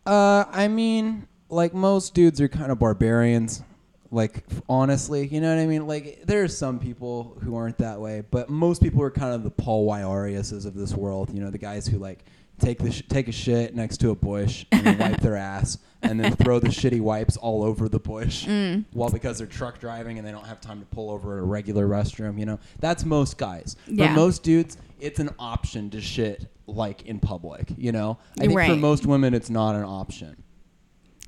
[0.06, 3.62] Uh, I mean, like most dudes are kind of barbarians.
[4.10, 5.86] Like f- honestly, you know what I mean.
[5.86, 9.50] Like there's some people who aren't that way, but most people are kind of the
[9.50, 11.30] Paul Wyariuses of this world.
[11.32, 12.24] You know, the guys who like
[12.58, 16.20] take the sh- take a shit next to a bush and wipe their ass and
[16.20, 18.46] then throw the shitty wipes all over the bush.
[18.46, 18.84] Mm.
[18.92, 21.46] Well, because they're truck driving and they don't have time to pull over at a
[21.46, 22.38] regular restroom.
[22.38, 23.76] You know, that's most guys.
[23.86, 24.08] Yeah.
[24.08, 27.72] For most dudes, it's an option to shit like in public.
[27.76, 30.42] You know, I think for most women, it's not an option.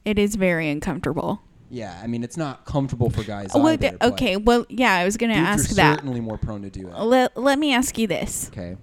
[0.04, 1.42] It is very uncomfortable.
[1.72, 3.96] Yeah, I mean, it's not comfortable for guys Well, either.
[4.02, 5.94] okay, well, yeah, I was going to dudes ask are that.
[6.00, 6.98] certainly more prone to do it.
[6.98, 8.48] Let, let me ask you this.
[8.52, 8.76] Okay.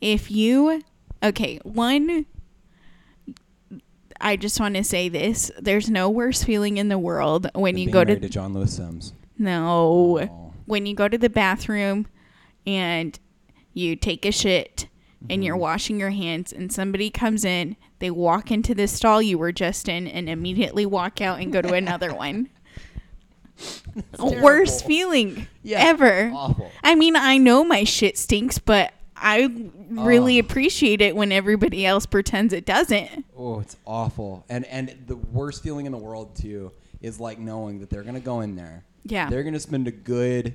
[0.00, 0.82] If you,
[1.22, 2.26] okay, one,
[4.20, 5.50] I just want to say this.
[5.58, 8.74] There's no worse feeling in the world when Than you go to, to John Lewis
[8.76, 9.12] Sims.
[9.38, 10.52] no, Oh.
[10.66, 12.06] when you go to the bathroom
[12.66, 13.18] and
[13.74, 14.88] you take a shit
[15.20, 15.42] and Mm-hmm.
[15.42, 19.52] you're washing your hands and somebody comes in, they walk into the stall you were
[19.52, 22.48] just in and immediately walk out and go to another one.
[24.18, 26.30] Worst feeling Yeah, ever.
[26.34, 26.70] awful.
[26.84, 29.50] I mean, I know my shit stinks, but I
[29.90, 30.40] really Oh.
[30.40, 33.24] appreciate it when everybody else pretends it doesn't.
[33.36, 34.44] Oh, it's awful.
[34.48, 38.20] And and the worst feeling in the world too is like knowing that they're gonna
[38.20, 38.84] go in there.
[39.04, 39.30] Yeah.
[39.30, 40.54] They're gonna spend a good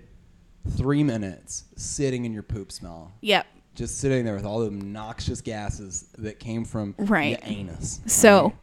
[0.78, 3.12] three minutes sitting in your poop smell.
[3.22, 3.48] Yep.
[3.74, 7.40] Just sitting there with all the noxious gases that came from Right.
[7.42, 8.00] your anus.
[8.06, 8.54] So,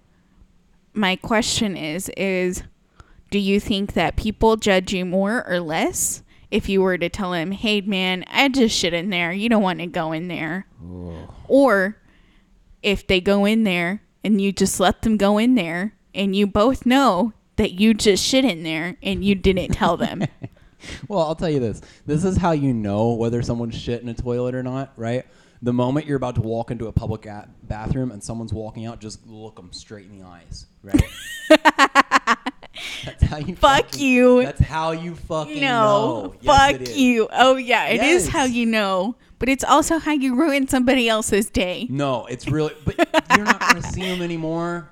[0.94, 2.62] my question is is
[3.30, 7.32] do you think that people judge you more or less if you were to tell
[7.32, 9.32] him, "Hey man, I just shit in there.
[9.32, 10.66] You don't want to go in there."
[11.46, 11.96] Or
[12.82, 16.46] if they go in there and you just let them go in there and you
[16.46, 20.24] both know that you just shit in there and you didn't tell them.
[21.08, 21.80] Well, I'll tell you this.
[22.06, 25.26] This is how you know whether someone's shit in a toilet or not, right?
[25.60, 29.00] The moment you're about to walk into a public a- bathroom and someone's walking out,
[29.00, 31.02] just look them straight in the eyes, right?
[33.04, 34.42] that's how you Fuck fucking- you.
[34.44, 36.34] That's how you fucking no, know.
[36.44, 36.96] Fuck is.
[36.96, 37.28] you.
[37.32, 38.28] Oh yeah, it is Yes.
[38.32, 41.86] how you know, but it's also how you ruin somebody else's day.
[41.90, 42.74] No, it's really.
[42.84, 42.96] But
[43.36, 44.90] you're not gonna see them anymore.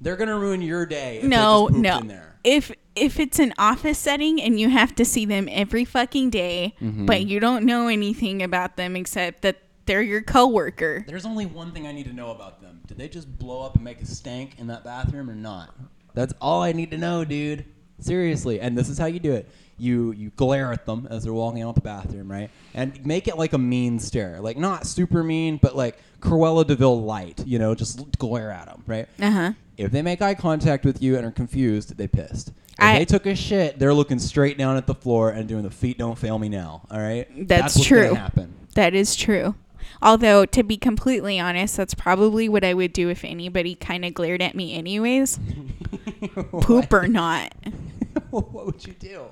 [0.00, 1.20] They're gonna ruin your day.
[1.22, 2.00] No, no.
[2.44, 6.74] If if it's an office setting and you have to see them every fucking day,
[6.82, 7.06] Mhm.
[7.06, 9.56] but you don't know anything about them except that
[9.86, 11.04] they're your coworker.
[11.06, 12.80] There's only one thing I need to know about them.
[12.86, 15.74] Did they just blow up and make a stank in that bathroom or not?
[16.14, 17.64] That's all I need to know, dude.
[18.00, 18.60] Seriously.
[18.60, 19.48] And this is how you do it.
[19.78, 22.50] You you glare at them as they're walking out the bathroom, right?
[22.74, 24.40] And make it like a mean stare.
[24.40, 28.66] Like not super mean, but like Cruella de Vil light, you know, just glare at
[28.66, 29.06] them, right?
[29.20, 29.52] Uh-huh.
[29.76, 32.48] If they make eye contact with you and are confused, they pissed.
[32.48, 35.62] If I- they took a shit, they're looking straight down at the floor and doing
[35.62, 37.28] the feet don't fail me now, all right?
[37.46, 38.14] That's, what's true.
[38.14, 38.54] Happen.
[38.74, 39.54] That is true.
[40.02, 44.14] Although to be completely honest, that's probably what I would do if anybody kind of
[44.14, 45.38] glared at me anyways.
[46.60, 47.54] Poop or not.
[48.30, 49.26] what would you do?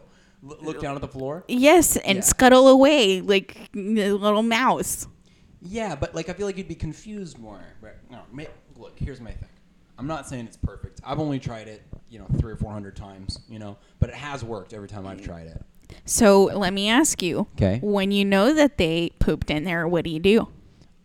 [0.48, 1.44] L- look down at the floor?
[1.48, 2.22] Yes, and Yeah.
[2.22, 5.06] scuttle away like a little mouse.
[5.62, 7.60] Yeah, but like I feel like you'd be confused more.
[7.80, 7.94] Right?
[8.10, 8.44] No, ma-
[8.76, 9.48] look, here's my thing.
[9.98, 11.00] I'm not saying it's perfect.
[11.04, 14.16] I've only tried it, you know, three or four hundred times, you know, but it
[14.16, 15.24] has worked every time I've mm.
[15.24, 15.64] tried it.
[16.04, 17.46] So let me ask you.
[17.56, 17.80] 'Kay.
[17.82, 20.48] When you know that they pooped in there, what do you do?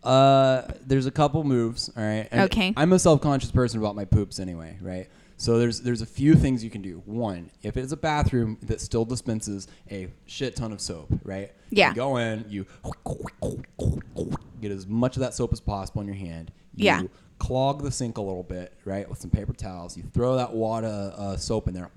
[0.02, 2.26] Uh, there's a couple moves, all right.
[2.30, 2.72] And Okay.
[2.76, 5.08] I'm a self-conscious person about my poops anyway, right?
[5.36, 7.02] So there's there's a few things you can do.
[7.06, 11.50] One, if it's a bathroom that still dispenses a shit ton of soap, right?
[11.70, 11.90] Yeah.
[11.90, 12.66] You go in, you
[14.60, 16.50] get as much of that soap as possible in your hand.
[16.74, 17.02] You Yeah.
[17.38, 19.96] Clog the sink a little bit, right, with some paper towels.
[19.96, 21.90] You throw that water uh, soap in there,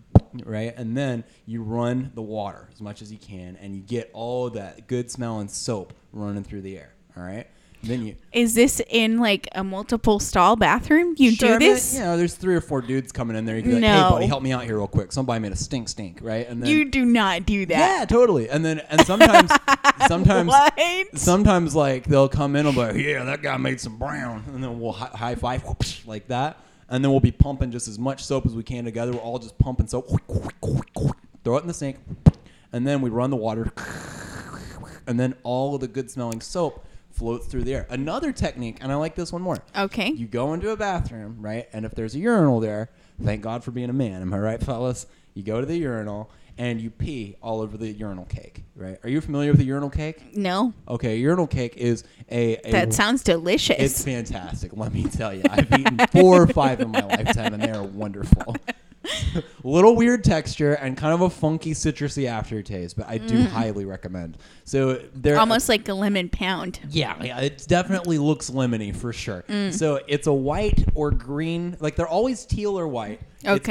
[0.45, 4.09] right, and then you run the water as much as you can, and you get
[4.13, 6.93] all that good smelling soap running through the air.
[7.17, 7.47] All right.
[7.85, 11.15] Then you Is this in like a multiple stall bathroom?
[11.17, 11.93] You Sure, do I mean, this?
[11.95, 13.57] you know, there's three or four dudes coming in there.
[13.57, 14.03] You can be like, No.
[14.05, 15.11] hey, buddy, help me out here real quick.
[15.11, 16.47] Somebody made a stink stink, right?
[16.47, 17.77] And then you do not do that.
[17.99, 18.47] yeah, totally.
[18.49, 19.51] And then and sometimes
[20.07, 20.73] sometimes What?
[21.15, 24.63] sometimes like they'll come in and be like, yeah, that guy made some brown, and
[24.63, 25.63] then we'll hi- high five
[26.05, 26.57] like that,
[26.89, 29.11] and then we'll be pumping just as much soap as we can together.
[29.11, 30.09] We're all just pumping soap,
[31.43, 31.97] throw it in the sink,
[32.71, 33.71] and then we run the water,
[35.07, 37.87] and then all of the good smelling soap floats through the air.
[37.89, 39.59] Another technique, and I like this one more.
[39.77, 40.09] Okay.
[40.09, 41.67] You go into a bathroom, right?
[41.71, 42.89] And if there's a urinal there,
[43.23, 44.21] thank God for being a man.
[44.21, 45.05] Am I right, fellas?
[45.33, 48.97] You go to the urinal and you pee all over the urinal cake, right?
[49.03, 50.35] Are you familiar with the urinal cake?
[50.37, 50.73] No.
[50.87, 53.77] Okay, urinal cake is a, a That sounds delicious.
[53.79, 54.71] it's fantastic.
[54.75, 57.83] Let me tell you, I've eaten four or five in my lifetime, and they are
[57.83, 58.55] wonderful.
[59.63, 64.37] Little weird texture and kind of a funky citrusy aftertaste, but I do highly recommend.
[64.63, 65.39] So they're Mm.
[65.39, 66.79] Almost like a lemon pound.
[66.89, 69.43] yeah, yeah, it definitely looks lemony for sure.
[69.71, 73.19] So it's a white or green, like they're always teal or white.
[73.41, 73.67] It's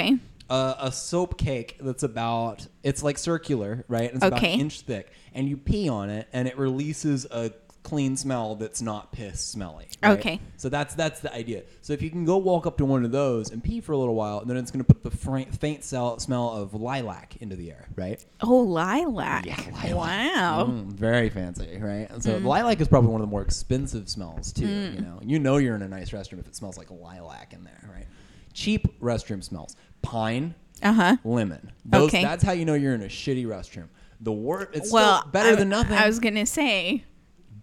[0.53, 4.05] A, a soap cake that's about, it's like circular, right?
[4.11, 4.55] And it's about Okay.
[4.55, 8.81] an inch thick, and you pee on it, and it releases a clean smell that's
[8.81, 9.87] not piss smelly.
[10.05, 10.19] right?
[10.19, 10.41] Okay.
[10.57, 11.63] So that's that's the idea.
[11.81, 13.97] So if you can go walk up to one of those and pee for a
[13.99, 17.71] little while, then it's going to put the faint sell- smell of lilac into the
[17.73, 18.25] air, right?
[18.41, 19.47] Oh, lilac.
[19.47, 19.95] Yeah, lilac.
[19.97, 20.67] Wow.
[20.71, 22.07] Mm, very fancy, right?
[22.11, 24.69] And so lilac is probably one of the more expensive smells too.
[24.69, 27.65] You know, you know you're in a nice restroom if it smells like lilac in
[27.65, 28.07] there, right?
[28.55, 31.17] Cheap restroom smells: pine, Uh huh.
[31.25, 31.73] lemon.
[31.85, 32.23] Those, Okay.
[32.23, 33.89] That's how you know you're in a shitty restroom.
[34.21, 35.95] The word it's Well, better I, than nothing.
[35.97, 37.05] I was gonna say.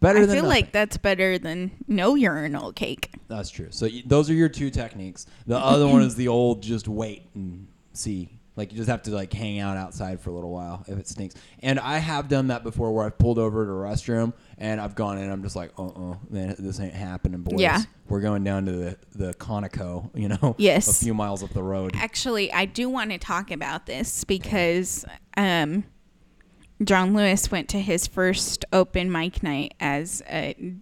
[0.01, 0.49] better I feel nothing.
[0.49, 3.11] like that's better than no urinal cake.
[3.27, 3.67] That's true.
[3.69, 5.25] So y- those are your two techniques.
[5.45, 8.29] The other one is the old just wait and see.
[8.59, 11.07] Like you just have to like hang out outside for a little while if it
[11.07, 11.33] stinks.
[11.63, 14.93] And I have done that before where I've pulled over to a restroom and I've
[14.95, 17.59] gone in and I'm just like, uh uh man, this ain't happening, boys.
[17.61, 17.81] Yeah.
[18.09, 20.87] We're going down to the, the Conoco, you know, Yes.
[21.01, 21.93] a few miles up the road.
[21.95, 25.05] Actually, I do want to talk about this because
[25.37, 25.85] um,
[26.83, 30.73] John Lewis went to his first open mic night as a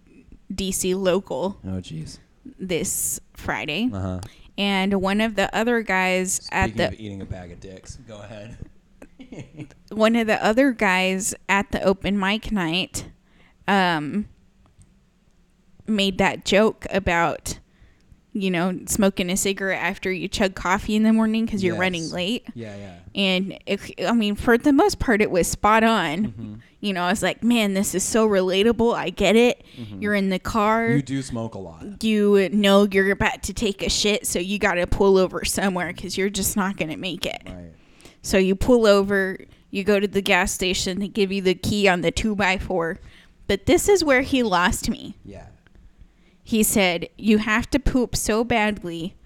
[0.52, 2.18] DC local Oh jeez.
[2.58, 3.88] this Friday.
[3.92, 4.20] Uh huh.
[4.58, 8.20] And one of the other guys at the of eating a bag of dicks, go
[8.20, 8.58] ahead.
[9.90, 13.06] one of the other guys at the open mic night
[13.68, 14.28] um
[15.86, 17.60] made that joke about
[18.32, 21.80] you know smoking a cigarette after you chug coffee in the morning because you're Yes.
[21.80, 22.94] running late Yeah, yeah.
[23.14, 26.54] and if i mean for the most part it was spot on Mm-hmm.
[26.80, 29.64] you know i was like man this is so relatable i get it
[29.98, 30.96] you're in the car Mm-hmm.
[30.96, 32.04] You do smoke a lot.
[32.04, 35.92] you know you're about to take a shit so you got to pull over somewhere
[35.92, 37.72] because you're just not going to make it Right.
[38.20, 39.38] so you pull over,
[39.70, 42.98] you go to the gas station, they give you the key on the 2x4.
[43.46, 45.16] But this is where he lost me.
[45.24, 45.46] Yeah.
[46.48, 49.16] He said, You have to poop so badly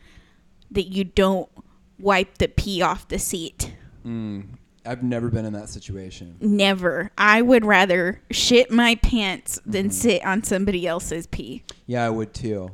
[0.72, 1.48] that you don't
[1.96, 3.72] wipe the pee off the seat.
[4.04, 4.46] Mm.
[4.84, 6.34] I've never been in that situation.
[6.40, 7.12] Never.
[7.16, 9.92] I would rather shit my pants than Mm-hmm.
[9.92, 11.62] sit on somebody else's pee.
[11.86, 12.72] Yeah, I would too.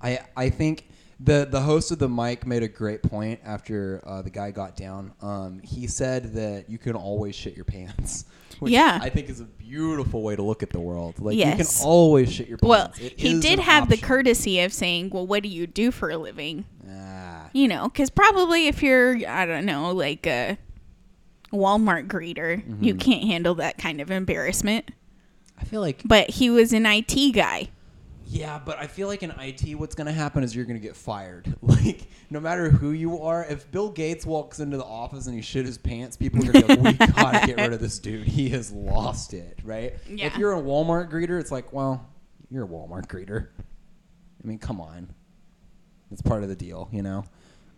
[0.00, 0.88] I I think
[1.22, 4.76] the the host of the mic made a great point after uh, the guy got
[4.76, 5.12] down.
[5.20, 8.24] Um, he said that you can always shit your pants.
[8.60, 8.98] Which Yeah.
[9.02, 11.18] I think is a beautiful way to look at the world.
[11.18, 12.68] Like you can always shit your pants.
[12.68, 16.10] Well, It he did have the courtesy of saying, Well, what do you do for
[16.10, 16.64] a living?
[16.88, 20.58] Ah, You know, because probably if you're, I don't know, like a
[21.52, 22.98] Walmart greeter, you Mm-hmm.
[22.98, 24.90] can't handle that kind of embarrassment.
[25.58, 27.68] I feel like But he was an IT guy.
[28.30, 31.54] Yeah, but I feel like in IT, what's gonna happen is you're gonna get fired.
[31.62, 35.40] Like no matter who you are, if Bill Gates walks into the office and he
[35.40, 38.26] shit his pants, people are gonna be like, "We gotta get rid of this dude.
[38.26, 39.94] He has lost it." Right?
[40.08, 40.26] Yeah.
[40.26, 42.06] If you're a Walmart greeter, it's like, well,
[42.50, 43.48] you're a Walmart greeter.
[44.42, 45.12] I mean, come on.
[46.12, 47.24] It's part of the deal, you know.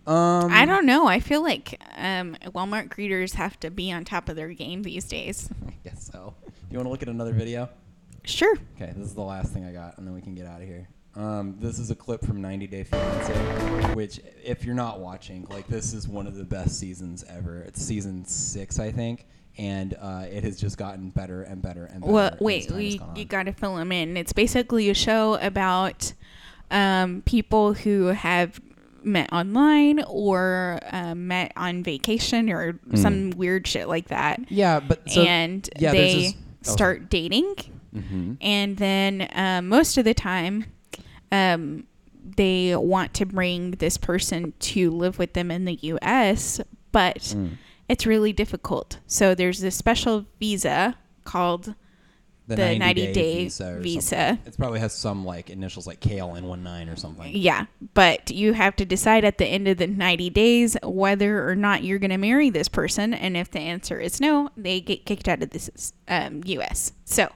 [0.06, 1.06] Um, I don't know.
[1.06, 5.04] I feel like um, Walmart greeters have to be on top of their game these
[5.04, 5.48] days.
[5.68, 6.34] I guess so.
[6.70, 7.68] You want to look at another video?
[8.24, 8.54] Sure.
[8.76, 10.66] Okay, this is the last thing I got, and then we can get out of
[10.68, 10.88] here.
[11.14, 13.34] Um, this is a clip from 90 Day Fiance,
[13.94, 17.60] which, if you're not watching, like this is one of the best seasons ever.
[17.62, 19.26] It's season six, I think,
[19.58, 22.12] and uh, it has just gotten better and better and better.
[22.12, 24.16] Well, wait, we, you got to fill them in.
[24.16, 26.12] It's basically a show about
[26.70, 28.58] um, people who have
[29.02, 34.40] met online or uh, met on vacation or some weird shit like that.
[34.50, 36.34] yeah, but so, and yeah, they this-
[36.68, 37.54] oh, start dating.
[37.94, 38.36] Mhm.
[38.40, 40.64] And then um, most of the time,
[41.30, 41.84] um,
[42.36, 46.60] they want to bring this person to live with them in the U.S.,
[46.92, 47.56] but Mm.
[47.88, 48.98] it's really difficult.
[49.06, 51.74] So there's this special visa called
[52.48, 53.78] The the 90 day visa.
[53.80, 54.38] visa.
[54.46, 57.32] It probably has some like initials like KLN19 or something.
[57.34, 61.54] Yeah, but you have to decide at the end of the 90 days whether or
[61.56, 63.14] not you're going to marry this person.
[63.14, 66.92] And if the answer is no, they get kicked out of this um, U.S.
[67.04, 67.30] So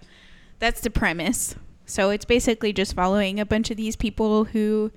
[0.58, 1.54] that's the premise.
[1.84, 4.90] So it's basically just following a bunch of these people who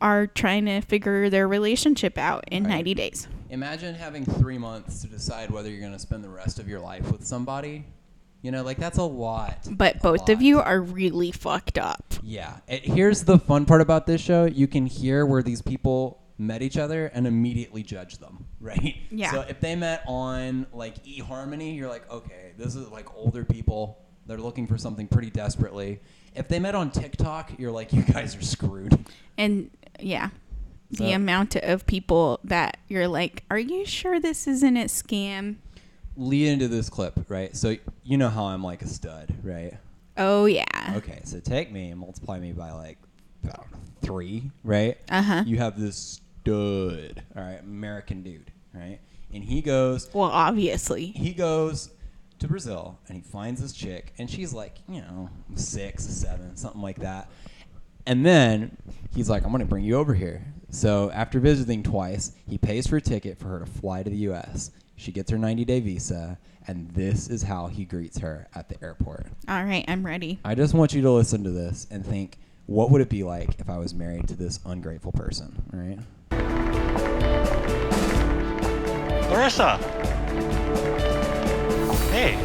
[0.00, 2.76] are trying to figure their relationship out in Right.
[2.76, 3.28] 90 days.
[3.50, 6.80] Imagine having three months to decide whether you're going to spend the rest of your
[6.80, 7.84] life with somebody.
[8.42, 9.66] You know, like that's a lot.
[9.70, 12.14] But A both of you are really fucked up.
[12.22, 12.58] Yeah.
[12.68, 14.44] It, here's the fun part about this show.
[14.44, 18.96] You can hear where these people met each other and immediately judge them, right?
[19.10, 19.30] Yeah.
[19.30, 24.03] So if they met on like eHarmony, you're like, okay, this is like older people.
[24.26, 26.00] They're looking for something pretty desperately.
[26.34, 28.98] If they met on TikTok, you're like, you guys are screwed.
[29.38, 29.70] And
[30.00, 30.30] yeah,
[30.90, 35.56] the So- amount of people that you're like, are you sure this isn't a scam?
[36.16, 37.56] Lead into this clip, right?
[37.56, 39.74] So you know how I'm like a stud, right?
[40.16, 40.94] Oh, yeah.
[40.96, 42.98] Okay, so take me and multiply me by like
[43.42, 43.64] know,
[44.00, 44.96] three, right?
[45.10, 45.42] Uh-huh.
[45.46, 48.98] You have this stud, all right, American dude, right?
[49.32, 51.06] And he goes, Well, obviously.
[51.06, 51.90] he goes
[52.38, 56.82] to Brazil and he finds this chick, and she's like, you know, six, seven, something
[56.82, 57.30] like that.
[58.06, 58.76] And then
[59.14, 60.44] he's like, I'm gonna bring you over here.
[60.70, 64.16] So after visiting twice, he pays for a ticket for her to fly to the
[64.16, 64.72] U.S.
[64.96, 68.82] She gets her 90 day visa, and this is how he greets her at the
[68.82, 69.26] airport.
[69.48, 70.40] All right, I'm ready.
[70.44, 73.60] I just want you to listen to this and think, what would it be like
[73.60, 75.98] if I was married to this ungrateful person, all right?
[79.30, 81.03] Larissa!
[82.14, 82.36] Hey!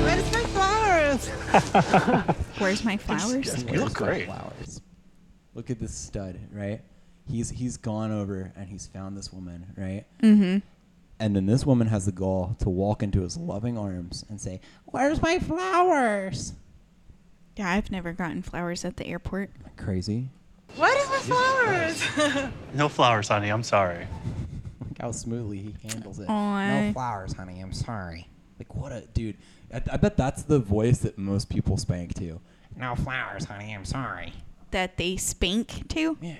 [0.00, 1.28] Where's my flowers?
[2.58, 3.64] Where's my flowers?
[3.64, 4.24] You look great.
[4.24, 4.80] Flowers.
[5.52, 6.80] Look at this stud, right?
[7.28, 10.06] He's he's gone over and he's found this woman, right?
[10.22, 10.66] Mm-hmm.
[11.18, 14.62] And then this woman has the gall to walk into his loving arms and say,
[14.86, 16.54] "Where's my flowers?"
[17.58, 19.50] Yeah, I've never gotten flowers at the airport.
[19.76, 20.30] Crazy.
[20.76, 22.52] Where is my flowers?
[22.72, 23.50] No flowers, honey.
[23.50, 24.06] I'm sorry.
[25.00, 26.28] Look how smoothly he handles it.
[26.28, 26.68] Aw.
[26.68, 27.58] No flowers, honey.
[27.62, 28.28] I'm sorry.
[28.58, 29.38] Like what a dude.
[29.72, 32.38] I, I bet that's the voice that most people spank to.
[32.76, 33.74] No flowers, honey.
[33.74, 34.34] I'm sorry.
[34.72, 36.18] That they spank to?
[36.20, 36.34] Yeah.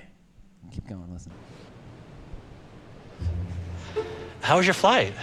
[0.73, 1.11] Keep going.
[1.11, 1.33] Listen.
[4.43, 5.15] How was your flight?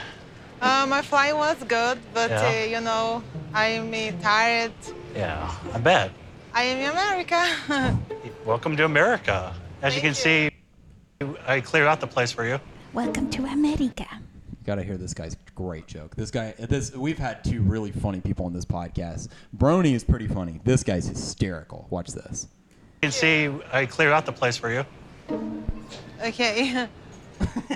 [0.59, 2.47] uh, my flight was good, but Yeah.
[2.47, 3.21] uh, you know,
[3.53, 4.71] I'm uh, tired.
[5.15, 6.11] Yeah, I bet.
[6.55, 7.99] I am in America.
[8.47, 9.53] Welcome to America.
[9.83, 10.49] As you can see,
[11.45, 12.59] I cleared out the place for you.
[12.93, 14.07] Welcome to America.
[14.09, 16.15] You gotta hear this guy's great joke.
[16.15, 19.27] This guy, this we've had two really funny people on this podcast.
[19.55, 20.59] Brony is pretty funny.
[20.63, 21.88] This guy's hysterical.
[21.89, 22.47] Watch this.
[23.01, 24.85] You can see, I cleared out the place for you.
[26.23, 26.88] okay.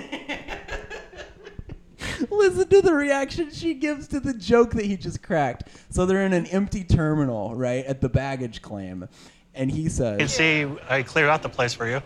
[2.30, 5.68] Listen to the reaction she gives to the joke that he just cracked.
[5.90, 9.08] So they're in an empty terminal, right, at the baggage claim,
[9.54, 12.02] and he says, You can see, I cleared out the place for you.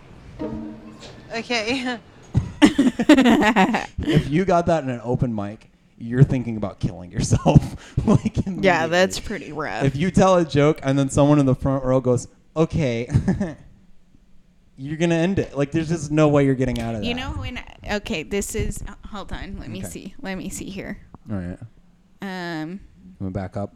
[1.35, 1.99] Okay.
[2.63, 8.87] "If you got that in an open mic, you're thinking about killing yourself." like, Yeah,
[8.87, 9.85] that's pretty rough.
[9.85, 13.09] If you tell a joke and then someone in the front row goes, "Okay,"
[14.77, 15.57] you're gonna end it.
[15.57, 17.07] Like, there's just no way you're getting out of that.
[17.07, 17.61] you know when?
[17.91, 18.83] Okay, this is.
[19.11, 19.59] Hold on.
[19.59, 19.89] Let me Okay.
[19.89, 20.15] see.
[20.21, 20.99] Let me see here.
[21.31, 21.59] All right.
[22.23, 22.81] Um.
[23.19, 23.75] Going back up.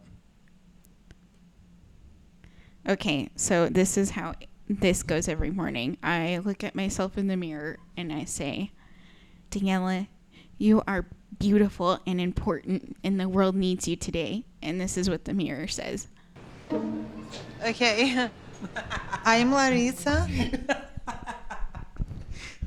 [2.87, 4.33] Okay, so this is how
[4.79, 5.97] this goes every morning.
[6.01, 8.71] I look at myself in the mirror and I say,
[9.49, 10.07] Daniela,
[10.57, 11.07] you are
[11.39, 14.45] beautiful and important, and the world needs you today.
[14.61, 16.07] And this is what the mirror says.
[17.65, 18.29] Okay.
[19.25, 20.29] I'm Larissa.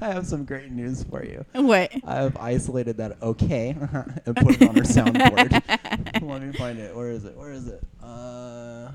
[0.00, 1.44] I have some great news for you.
[1.54, 1.92] What?
[2.04, 3.70] I have isolated that okay
[4.26, 6.20] and put it on our soundboard.
[6.22, 6.94] Let me find it.
[6.94, 7.36] Where is it?
[7.36, 7.82] Where is it?
[8.02, 8.90] Uh,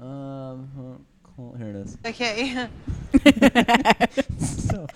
[0.00, 1.04] um,
[1.36, 1.54] huh, cool.
[1.58, 1.98] here it is.
[2.04, 2.68] Okay.
[4.38, 4.86] so,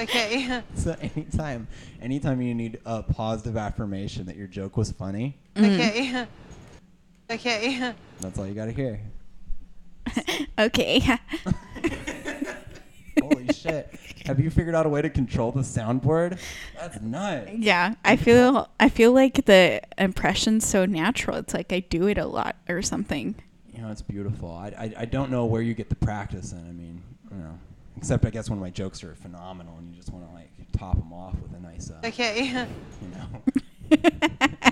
[0.00, 0.62] Okay.
[0.74, 1.68] so anytime,
[2.00, 5.74] anytime you need a positive affirmation that your joke was funny, mm-hmm.
[5.74, 6.26] Okay.
[7.30, 7.94] Okay.
[8.20, 9.00] that's all you gotta hear.
[10.58, 11.00] Okay.
[13.22, 13.94] Holy shit!
[14.26, 16.38] Have you figured out a way to control the soundboard?
[16.78, 17.50] That's nuts.
[17.54, 21.36] yeah, I feel I feel like the impression's so natural.
[21.36, 23.36] It's like I do it a lot or something.
[23.80, 24.50] You know, it's beautiful.
[24.52, 26.58] I, I, I don't know where you get the practice in.
[26.58, 27.02] I mean,
[27.32, 27.58] you know,
[27.96, 30.98] except I guess when my jokes are phenomenal and you just want to like top
[30.98, 32.48] them off with a nice, uh, Okay.
[33.00, 33.96] you know.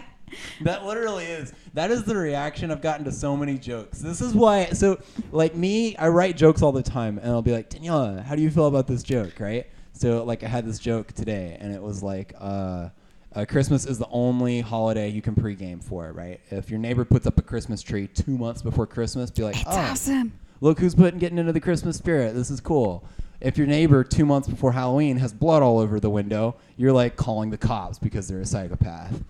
[0.61, 1.55] that literally is.
[1.73, 3.99] That is the reaction I've gotten to so many jokes.
[4.01, 4.67] This is why.
[4.73, 5.01] So,
[5.33, 8.43] like me, I write jokes all the time, and I'll be like, Daniela, how do
[8.43, 9.41] you feel about this joke?
[9.41, 9.69] Right.
[9.95, 12.91] So, like, I had this joke today, and it was like, uh,
[13.35, 16.41] Uh, Christmas is the only holiday you can pregame for, right?
[16.51, 19.65] If your neighbor puts up a Christmas tree two months before Christmas, be like, It's
[19.67, 20.33] "Oh, awesome.
[20.61, 22.35] look who's putting getting into the Christmas spirit.
[22.35, 23.05] This is cool."
[23.41, 27.15] If your neighbor two months before Halloween has blood all over the window, you're like
[27.17, 29.23] calling the cops because they're a psychopath.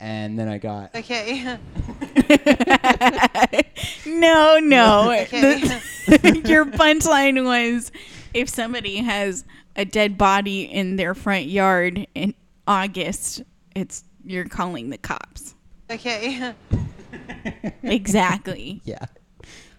[0.00, 1.56] And then I got Okay.
[4.06, 5.12] No, no.
[5.22, 5.60] Okay.
[5.60, 7.92] The- your punchline was
[8.34, 9.44] if somebody has
[9.76, 12.34] a dead body in their front yard in
[12.70, 13.42] August,
[13.74, 15.54] it's you're calling the cops.
[15.90, 16.54] Okay.
[17.82, 18.80] Exactly.
[18.84, 19.04] yeah.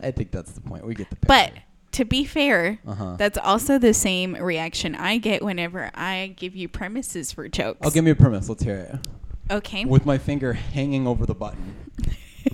[0.01, 0.85] I think that's the point.
[0.85, 1.53] We get the But
[1.93, 3.15] to be fair, Uh-huh.
[3.17, 7.79] that's also the same reaction I get whenever I give you premises for jokes.
[7.83, 8.49] Oh, give me a premise.
[8.49, 9.53] Let's hear it.
[9.53, 9.85] Okay.
[9.85, 11.75] With my finger hanging over the button.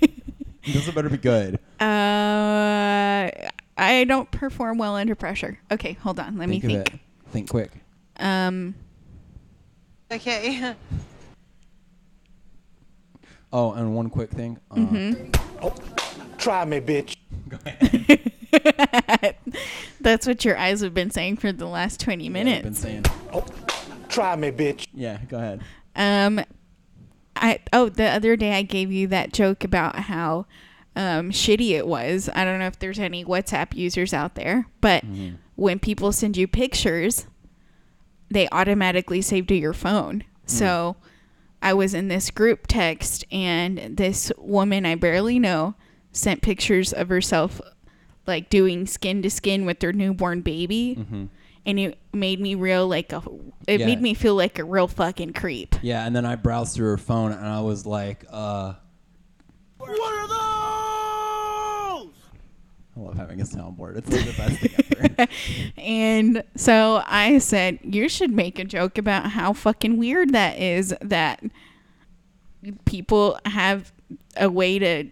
[0.66, 1.56] this better be good.
[1.80, 3.30] Uh,
[3.76, 5.58] I don't perform well under pressure.
[5.70, 6.36] Okay, hold on.
[6.36, 6.94] Let think me of think.
[6.94, 7.00] it.
[7.30, 7.70] Think quick.
[8.18, 8.74] Um,
[10.10, 10.74] Okay.
[13.50, 14.58] Oh, and one quick thing.
[14.70, 16.36] Uh, mhm.
[16.36, 17.16] Try me, bitch.
[20.02, 22.62] That's what your eyes have been saying for the last 20 I've minutes.
[22.62, 23.04] been saying.
[24.08, 24.86] Try me, bitch.
[24.92, 25.62] Yeah, go ahead.
[25.96, 26.44] Um,
[27.36, 30.44] I oh the other day I gave you that joke about how
[30.94, 32.28] um, shitty it was.
[32.34, 35.36] I don't know if there's any WhatsApp users out there, but Mm-hmm.
[35.56, 37.26] when people send you pictures,
[38.30, 40.20] they automatically save to your phone.
[40.20, 40.50] Mm.
[40.50, 40.96] So
[41.62, 45.74] I was in this group text, and this woman I barely know
[46.12, 47.60] sent pictures of herself
[48.26, 50.96] like doing skin to skin with their newborn baby.
[50.98, 51.28] Mhm.
[51.66, 53.22] And it made me real like a.
[53.66, 53.86] It Yeah.
[53.86, 55.74] made me feel like a real fucking creep.
[55.82, 58.74] Yeah, and then I browsed through her phone and I was like, uh.
[59.78, 60.47] What are those?
[62.98, 63.96] I love having a soundboard.
[63.96, 65.30] It's like the best thing ever.
[65.78, 70.94] And so I said, You should make a joke about how fucking weird that is
[71.00, 71.42] that
[72.84, 73.92] people have
[74.36, 75.08] a way to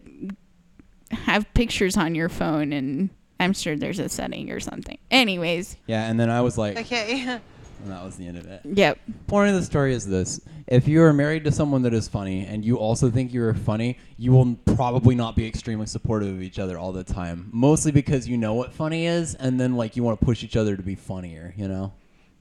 [1.12, 2.72] have pictures on your phone.
[2.72, 4.98] And I'm sure there's a setting or something.
[5.10, 7.38] Anyways, yeah, and then I was like, Okay.
[7.82, 8.60] and that was the end of it.
[8.64, 8.98] yep.
[9.26, 12.46] Point of the story is this: if you are married to someone that is funny
[12.46, 16.42] and you also think you are funny, you will probably not be extremely supportive of
[16.42, 17.48] each other all the time.
[17.52, 20.56] Mostly because you know what funny is, and then like you want to push each
[20.56, 21.54] other to be funnier.
[21.56, 21.92] You know.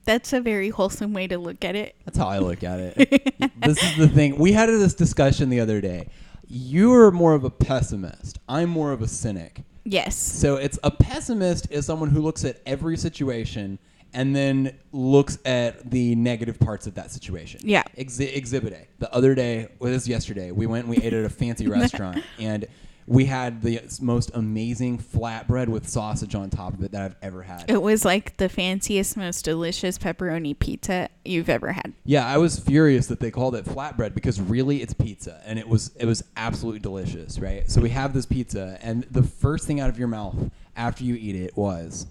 [0.06, 1.96] That's a very wholesome way to look at it.
[2.06, 3.52] That's how I look at it.
[3.60, 4.38] this is the thing.
[4.38, 6.10] We had this discussion the other day.
[6.48, 8.38] You are more of a pessimist.
[8.48, 9.64] I'm more of a cynic.
[9.84, 10.16] Yes.
[10.16, 13.80] So it's a pessimist is someone who looks at every situation
[14.16, 17.60] and then looks at the negative parts of that situation.
[17.64, 17.84] Yeah.
[17.98, 18.88] Exhi- exhibit A.
[18.98, 21.68] The other day, well, this was yesterday, we went and we ate at a fancy
[21.70, 22.66] restaurant and
[23.08, 27.44] we had the most amazing flatbread with sausage on top of it that I've ever
[27.44, 27.70] had.
[27.70, 31.94] It was like the fanciest, most delicious pepperoni pizza you've ever had.
[32.06, 35.68] Yeah, I was furious that they called it flatbread because really it's pizza and it
[35.68, 37.70] was it was absolutely delicious, right?
[37.70, 41.16] So we have this pizza and the first thing out of your mouth after you
[41.16, 42.08] eat it was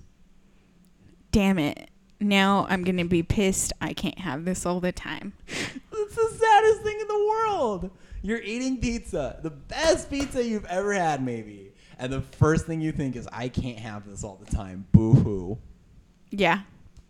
[1.34, 1.90] Damn it.
[2.24, 3.72] Now I'm going to be pissed.
[3.82, 5.34] I can't have this all the time.
[5.96, 7.90] It's the saddest thing in the world.
[8.20, 11.72] You're eating pizza, the best pizza you've ever had, maybe.
[11.98, 14.86] And the first thing you think is, I can't have this all the time.
[14.92, 15.58] Boo hoo.
[16.30, 16.60] Yeah.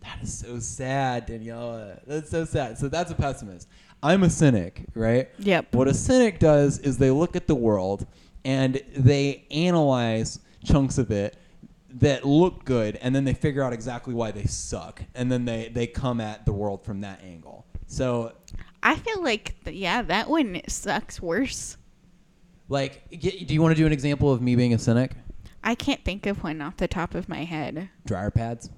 [0.01, 1.99] That is so sad, Daniela.
[2.07, 2.77] That's so sad.
[2.77, 3.67] So that's a pessimist.
[4.01, 5.29] I'm a cynic, right?
[5.39, 5.75] Yep.
[5.75, 8.07] What a cynic does is they look at the world
[8.45, 11.37] and they analyze chunks of it
[11.99, 15.69] that look good and then they figure out exactly why they suck and then they,
[15.73, 17.65] they come at the world from that angle.
[17.87, 18.33] So
[18.83, 21.77] I feel like, th- yeah, that one sucks worse.
[22.67, 25.11] Like, do you want to do an example of me being a cynic?
[25.63, 27.89] I can't think of one off the top of my head.
[28.05, 28.69] Dryer pads.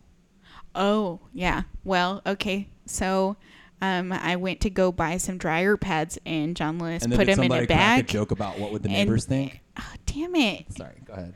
[0.76, 1.64] Oh, yeah.
[1.84, 2.68] Well, okay.
[2.86, 3.38] So
[3.82, 7.40] um, I went to go buy some dryer pads, and John Lewis And put them
[7.40, 8.06] in a bag.
[8.06, 9.62] a joke about what would the and- neighbors think?
[9.80, 10.72] Oh, damn it.
[10.74, 11.34] Sorry, go ahead.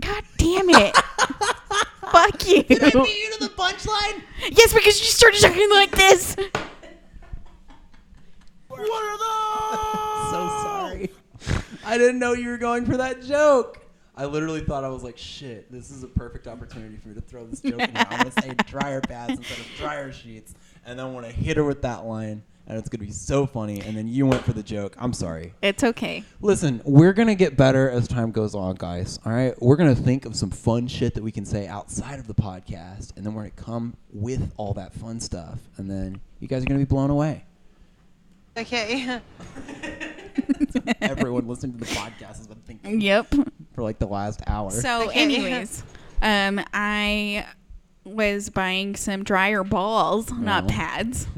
[0.00, 0.96] God damn it.
[2.10, 2.62] Fuck you.
[2.62, 4.22] Did I beat you to the punchline?
[4.50, 6.36] Yes, because you started talking like this.
[8.68, 10.30] What are those?
[10.30, 11.10] so sorry.
[11.84, 13.84] I didn't know you were going for that joke.
[14.16, 17.20] I literally thought I was like, shit, this is a perfect opportunity for me to
[17.20, 18.06] throw this joke in there.
[18.10, 20.54] I'm going to say dryer pads instead of dryer sheets.
[20.84, 22.42] And then when I'm going to hit her with that line.
[22.68, 23.80] And it's going to be so funny.
[23.80, 24.94] And then you went for the joke.
[24.98, 25.54] I'm sorry.
[25.62, 26.22] It's okay.
[26.42, 29.18] Listen, we're going to get better as time goes on, guys.
[29.24, 29.54] All right?
[29.62, 32.34] We're going to think of some fun shit that we can say outside of the
[32.34, 33.16] podcast.
[33.16, 35.58] And then we're going to come with all that fun stuff.
[35.78, 37.46] And then you guys are going to be blown away.
[38.58, 39.18] Okay.
[41.00, 43.34] Everyone listening to the podcast has been thinking Yep.
[43.74, 44.70] for like the last hour.
[44.70, 45.20] So, Okay.
[45.20, 45.82] anyways,
[46.20, 47.46] um, I
[48.04, 50.70] was buying some dryer balls, not No.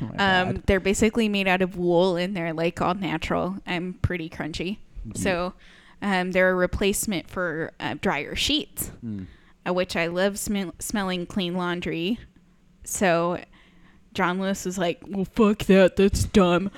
[0.00, 0.50] pads.
[0.56, 4.78] um, they're basically made out of wool and they're like all natural and pretty crunchy.
[5.14, 5.54] So
[6.02, 9.26] um, they're a replacement for uh, dryer sheets, Mm.
[9.66, 12.18] uh, which I love sm- smelling clean laundry.
[12.84, 13.42] So
[14.14, 15.96] John Lewis was like, "Well, fuck that.
[15.96, 16.70] That's dumb."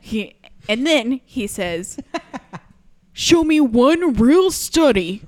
[0.00, 0.34] He
[0.68, 1.98] and then he says,
[3.12, 5.22] "Show me one real study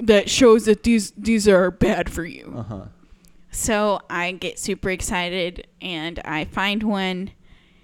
[0.00, 2.84] that shows that these these are bad for you." Uh huh.
[3.56, 7.30] So I get super excited and I find one.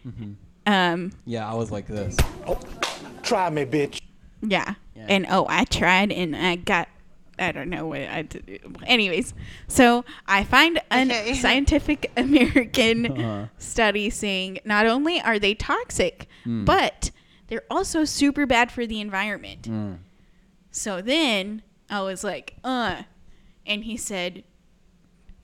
[0.06, 0.34] Mhm.
[0.66, 2.14] Um, Yeah, I was like this.
[2.46, 2.58] Oh,
[3.22, 3.98] Try me, bitch.
[4.42, 4.74] yeah.
[4.94, 6.88] And oh, I tried and I got.
[7.38, 8.60] I don't know what I did.
[8.86, 9.32] Anyways,
[9.66, 13.46] so I find a Scientific American Uh-huh.
[13.56, 16.66] study saying not only are they toxic, Mm.
[16.66, 17.10] but
[17.48, 19.62] they're also super bad for the environment.
[19.62, 19.98] Mm.
[20.70, 23.04] So then I was like, uh.
[23.66, 24.44] And he said,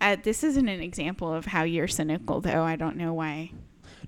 [0.01, 2.62] uh, This isn't an example of how you're cynical, though.
[2.62, 3.53] I don't know why.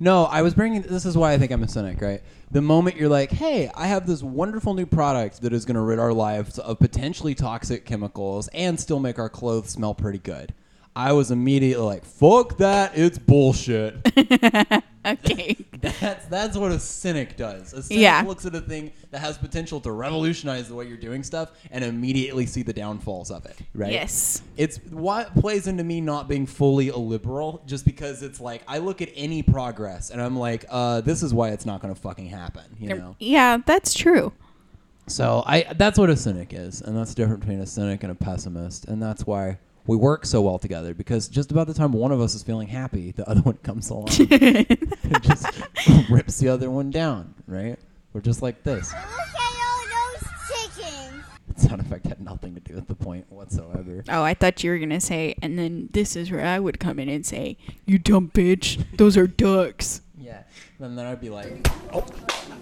[0.03, 0.81] No, I was bringing.
[0.81, 2.23] This is why I think I'm a cynic, right?
[2.51, 5.83] The moment you're like, "Hey, I have this wonderful new product that is going to
[5.83, 10.55] rid our lives of potentially toxic chemicals and still make our clothes smell pretty good,"
[11.01, 12.93] I was immediately like, "Fuck that!
[12.95, 13.95] It's bullshit."
[15.07, 15.57] okay.
[15.81, 17.73] that's that's what a cynic does.
[17.73, 18.23] A cynic Yeah.
[18.27, 21.83] looks at a thing that has potential to revolutionize the way you're doing stuff and
[21.83, 23.57] immediately see the downfalls of it.
[23.75, 23.93] Right?
[23.93, 24.43] Yes.
[24.59, 28.77] It's what plays into me not being fully a liberal, just because it's like I
[28.77, 32.01] look at any progress and I'm like, uh, this is why it's not going to
[32.01, 32.65] fucking happen.
[32.79, 33.17] You know.
[33.19, 34.35] Yeah, that's true.
[35.07, 38.15] So I that's what a cynic is, and that's different between a cynic and a
[38.15, 39.59] pessimist, and that's why
[39.91, 42.69] we work so well together because just about the time one of us is feeling
[42.69, 45.47] happy, the other one comes along and just
[46.09, 47.35] rips the other one down.
[47.49, 47.77] Right?
[48.13, 48.93] We're just like this.
[51.49, 54.05] That sound effect had nothing to do with the point whatsoever.
[54.09, 56.79] Oh, I thought you were going to say, and then this is where I would
[56.79, 58.85] come in and say, You dumb bitch.
[58.97, 60.03] Those are ducks.
[60.17, 60.45] Yeah.
[60.79, 62.07] And then I'd be like, Oh,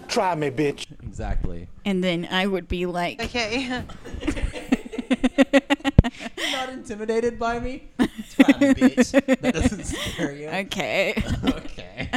[0.07, 0.87] try me, bitch.
[1.03, 1.67] exactly.
[1.85, 3.83] And then I would be like, Okay.
[6.37, 7.89] You're not intimidated by me?
[7.99, 9.11] Try me, bitch.
[9.41, 10.47] That doesn't scare you.
[10.49, 11.21] Okay.
[11.45, 12.11] okay.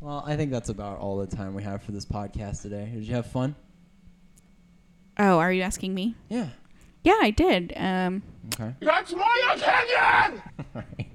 [0.00, 2.90] Well, I think that's about all the time we have for this podcast today.
[2.94, 3.54] Did you have fun?
[5.18, 6.14] Oh, are you asking me?
[6.28, 6.48] Yeah.
[7.04, 7.72] Yeah, I did.
[7.76, 8.22] Um,
[8.54, 8.74] Okay.
[8.80, 10.42] That's my opinion!
[10.74, 11.06] All right.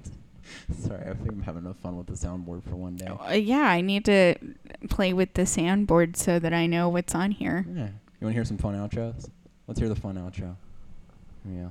[0.80, 3.06] Sorry, I think I'm having enough fun with the soundboard for one day.
[3.06, 4.34] uh, yeah, I need to
[4.88, 7.66] play with the soundboard so that I know what's on here.
[7.68, 7.88] Yeah.
[8.20, 9.28] You want to hear some fun outros?
[9.66, 10.56] Let's hear the fun outro.
[11.46, 11.70] Here we go.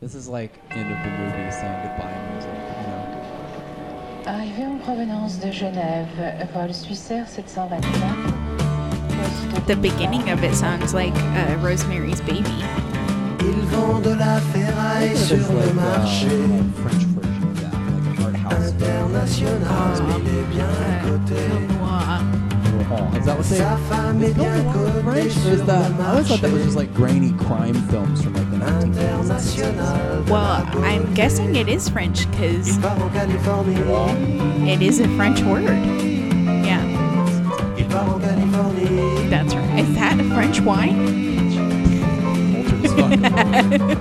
[0.00, 3.06] This is like end of the movie saying goodbye music, you know.
[4.26, 6.08] Arrivé en provenance de Genève,
[6.52, 9.66] vol Swissair 725.
[9.66, 12.64] The beginning of it sounds like uh, Rosemary's Baby.
[13.40, 16.28] Ils vendent de la ferraille sur le uh, marché
[18.66, 19.62] international.
[19.62, 21.46] Uh, il est bien uh, coté.
[23.18, 23.58] Is that what they?
[23.58, 25.26] Sa femme est bien cotée French?
[25.26, 25.90] Or sur is le that?
[25.92, 28.45] I always thought that was just like grainy crime films from like the 1980s.
[28.45, 28.45] international.
[30.28, 34.70] Well, I'm guessing it is French because Il part en Californie.
[34.70, 35.64] it is a French word.
[35.64, 36.82] Yeah,
[37.76, 39.28] Il part en Californie.
[39.28, 39.78] that's right.
[39.80, 41.06] Is that a French wine?
[42.52, 43.10] Cultured as fuck.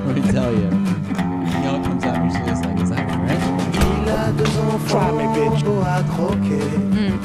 [0.05, 0.69] Let me tell you.
[0.69, 3.43] You know, it comes out and she's like, is that French?
[3.75, 6.63] Il a deux enfants beaux à croquer.
[6.93, 7.15] Hmm.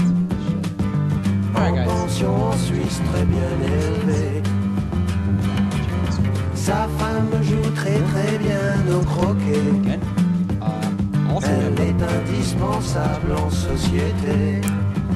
[1.57, 2.20] Alright, guys.
[6.71, 9.59] Sa femme joue très très bien au croquet.
[9.83, 9.99] Okay.
[10.62, 10.66] Uh,
[11.43, 14.61] Elle est indispensable en société.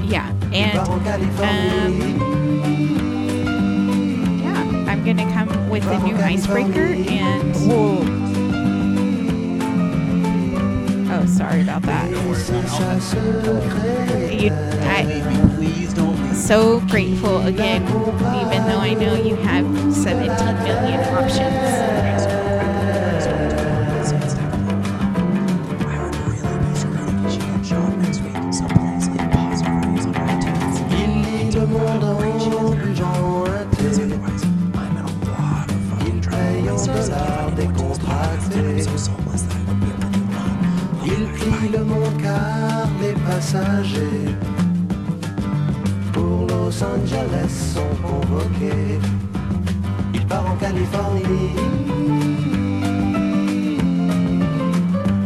[0.05, 2.17] Yeah, Il part en and Californie.
[4.43, 7.55] yeah, I'm gonna come with a new icebreaker and.
[11.13, 12.11] Oh, sorry about that.
[12.11, 12.17] You,
[14.91, 15.05] I,
[15.57, 16.14] please don't leave.
[16.35, 20.29] So grateful again, even though I know you have 17
[20.65, 21.95] million options.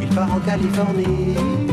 [0.01, 1.68] Il part en Californie.